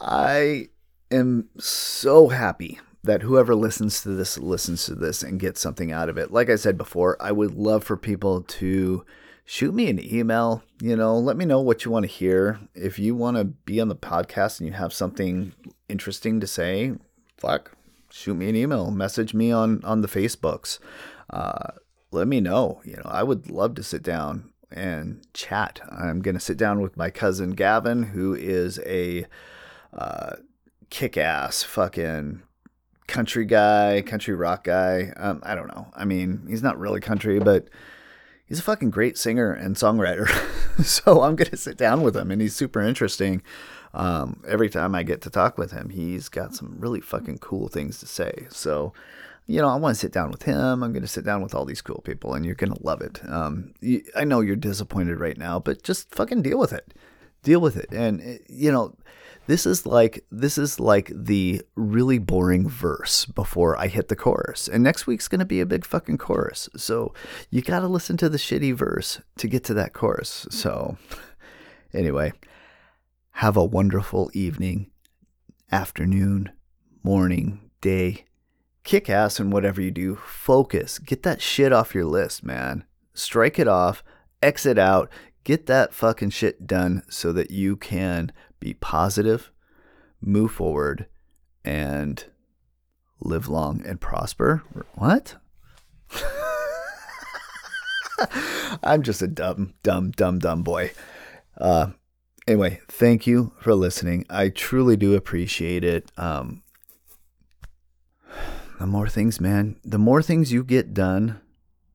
[0.00, 0.68] I
[1.10, 6.08] am so happy that whoever listens to this listens to this and gets something out
[6.08, 6.32] of it.
[6.32, 9.04] Like I said before, I would love for people to
[9.44, 10.62] shoot me an email.
[10.80, 12.60] You know, let me know what you want to hear.
[12.74, 15.52] If you want to be on the podcast and you have something
[15.88, 16.92] interesting to say,
[17.38, 17.72] fuck,
[18.10, 20.78] shoot me an email, message me on on the Facebooks.
[21.30, 21.72] Uh,
[22.10, 22.80] let me know.
[22.84, 25.80] You know, I would love to sit down and chat.
[25.90, 29.26] I'm gonna sit down with my cousin Gavin, who is a
[29.92, 30.36] uh,
[30.90, 32.42] kick-ass fucking
[33.06, 35.12] country guy, country rock guy.
[35.16, 35.88] Um, I don't know.
[35.94, 37.68] I mean, he's not really country, but
[38.46, 40.28] he's a fucking great singer and songwriter.
[40.84, 43.42] so I'm gonna sit down with him, and he's super interesting
[43.94, 47.68] um, every time I get to talk with him, he's got some really fucking cool
[47.68, 48.46] things to say.
[48.50, 48.92] So,
[49.46, 50.82] you know, I want to sit down with him.
[50.82, 53.00] I'm going to sit down with all these cool people, and you're going to love
[53.00, 53.20] it.
[53.28, 56.92] Um, you, I know you're disappointed right now, but just fucking deal with it.
[57.42, 57.90] Deal with it.
[57.92, 58.94] And, eh, you know,
[59.48, 64.68] this is like this is like the really boring verse before I hit the chorus.
[64.68, 66.68] And next week's going to be a big fucking chorus.
[66.76, 67.14] So
[67.50, 70.46] you got to listen to the shitty verse to get to that chorus.
[70.50, 70.98] So
[71.94, 72.32] anyway,
[73.38, 74.90] have a wonderful evening,
[75.70, 76.50] afternoon,
[77.04, 78.24] morning, day.
[78.82, 80.16] Kick ass in whatever you do.
[80.16, 80.98] Focus.
[80.98, 82.82] Get that shit off your list, man.
[83.14, 84.02] Strike it off,
[84.42, 85.08] exit out,
[85.44, 89.52] get that fucking shit done so that you can be positive,
[90.20, 91.06] move forward,
[91.64, 92.24] and
[93.20, 94.64] live long and prosper.
[94.94, 95.36] What?
[98.82, 100.90] I'm just a dumb, dumb, dumb, dumb boy.
[101.56, 101.90] Uh,
[102.48, 104.24] anyway, thank you for listening.
[104.30, 106.10] I truly do appreciate it.
[106.16, 106.62] Um,
[108.80, 111.40] the more things, man, the more things you get done,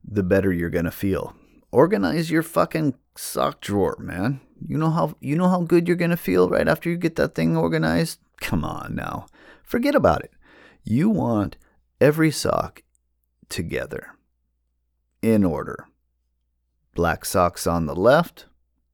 [0.04, 1.36] the better you're gonna feel.
[1.72, 4.42] Organize your fucking sock drawer, man.
[4.66, 7.34] You know how you know how good you're gonna feel right after you get that
[7.34, 8.20] thing organized.
[8.40, 9.26] Come on now,
[9.64, 10.32] forget about it.
[10.84, 11.58] You want
[12.00, 12.84] every sock
[13.50, 14.12] together,
[15.22, 15.88] in order,
[16.94, 18.46] Black socks on the left,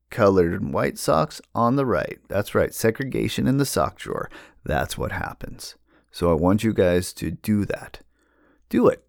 [0.10, 2.20] colored and white socks on the right.
[2.28, 4.30] That's right, segregation in the sock drawer.
[4.64, 5.76] That's what happens.
[6.12, 8.02] So I want you guys to do that.
[8.70, 9.04] Do it.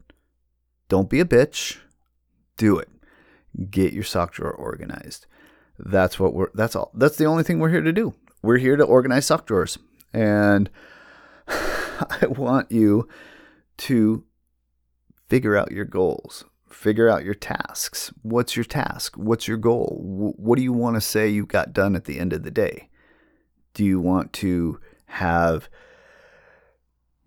[0.88, 1.78] Don't be a bitch.
[2.56, 2.88] Do it.
[3.70, 5.26] Get your sock drawer organized.
[5.78, 6.90] That's what we're that's all.
[6.94, 8.14] That's the only thing we're here to do.
[8.42, 9.78] We're here to organize sock drawers.
[10.12, 10.68] And
[11.48, 13.08] I want you
[13.78, 14.24] to
[15.28, 18.12] figure out your goals figure out your tasks.
[18.22, 19.16] What's your task?
[19.16, 19.98] What's your goal?
[20.00, 22.88] What do you want to say you got done at the end of the day?
[23.74, 25.68] Do you want to have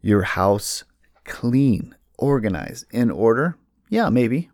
[0.01, 0.83] your house
[1.25, 3.57] clean, organized, in order?
[3.89, 4.49] Yeah, maybe.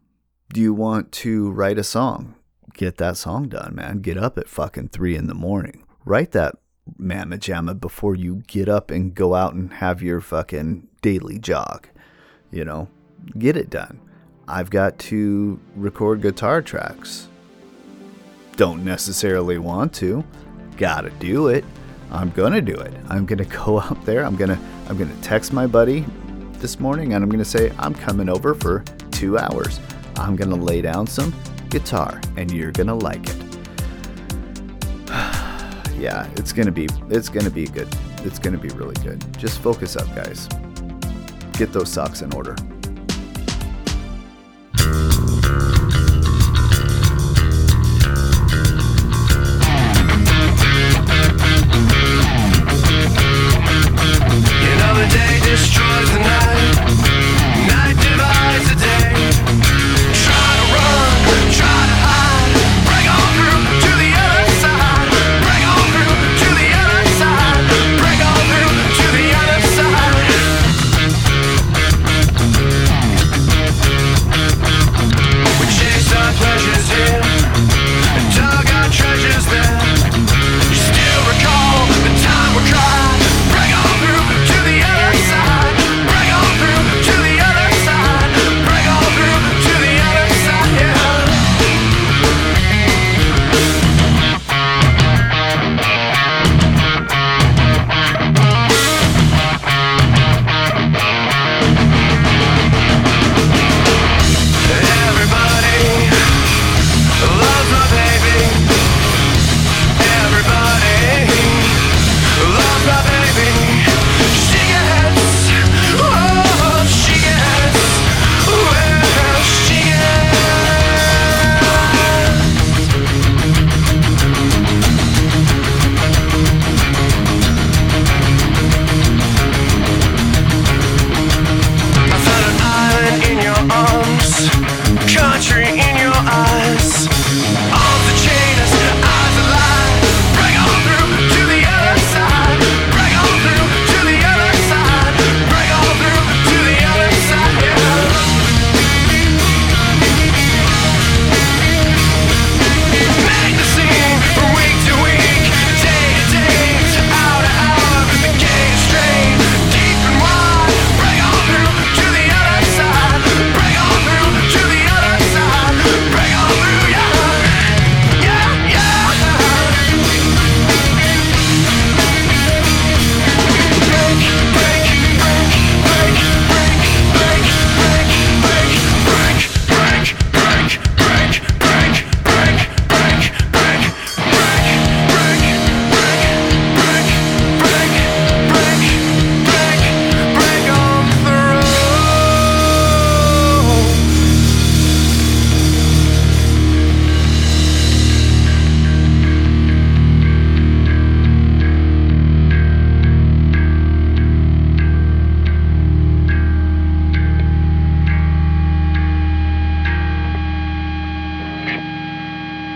[0.51, 2.35] Do you want to write a song?
[2.73, 3.99] Get that song done, man.
[3.99, 5.85] Get up at fucking three in the morning.
[6.05, 6.55] Write that
[6.97, 11.87] mamma jamma before you get up and go out and have your fucking daily jog.
[12.51, 12.89] You know,
[13.37, 14.01] get it done.
[14.49, 17.27] I've got to record guitar tracks.
[18.55, 20.23] Don't necessarily want to.
[20.75, 21.63] Gotta do it.
[22.09, 22.91] I'm gonna do it.
[23.09, 24.25] I'm gonna go out there.
[24.25, 26.03] I'm gonna I'm gonna text my buddy
[26.53, 29.79] this morning and I'm gonna say I'm coming over for two hours.
[30.15, 31.31] I'm gonna lay down some
[31.69, 33.37] guitar and you're gonna like it.
[35.99, 37.87] yeah, it's gonna be it's gonna be good.
[38.23, 39.23] It's gonna be really good.
[39.37, 40.47] Just focus up, guys.
[41.53, 42.55] Get those socks in order
[44.89, 45.18] you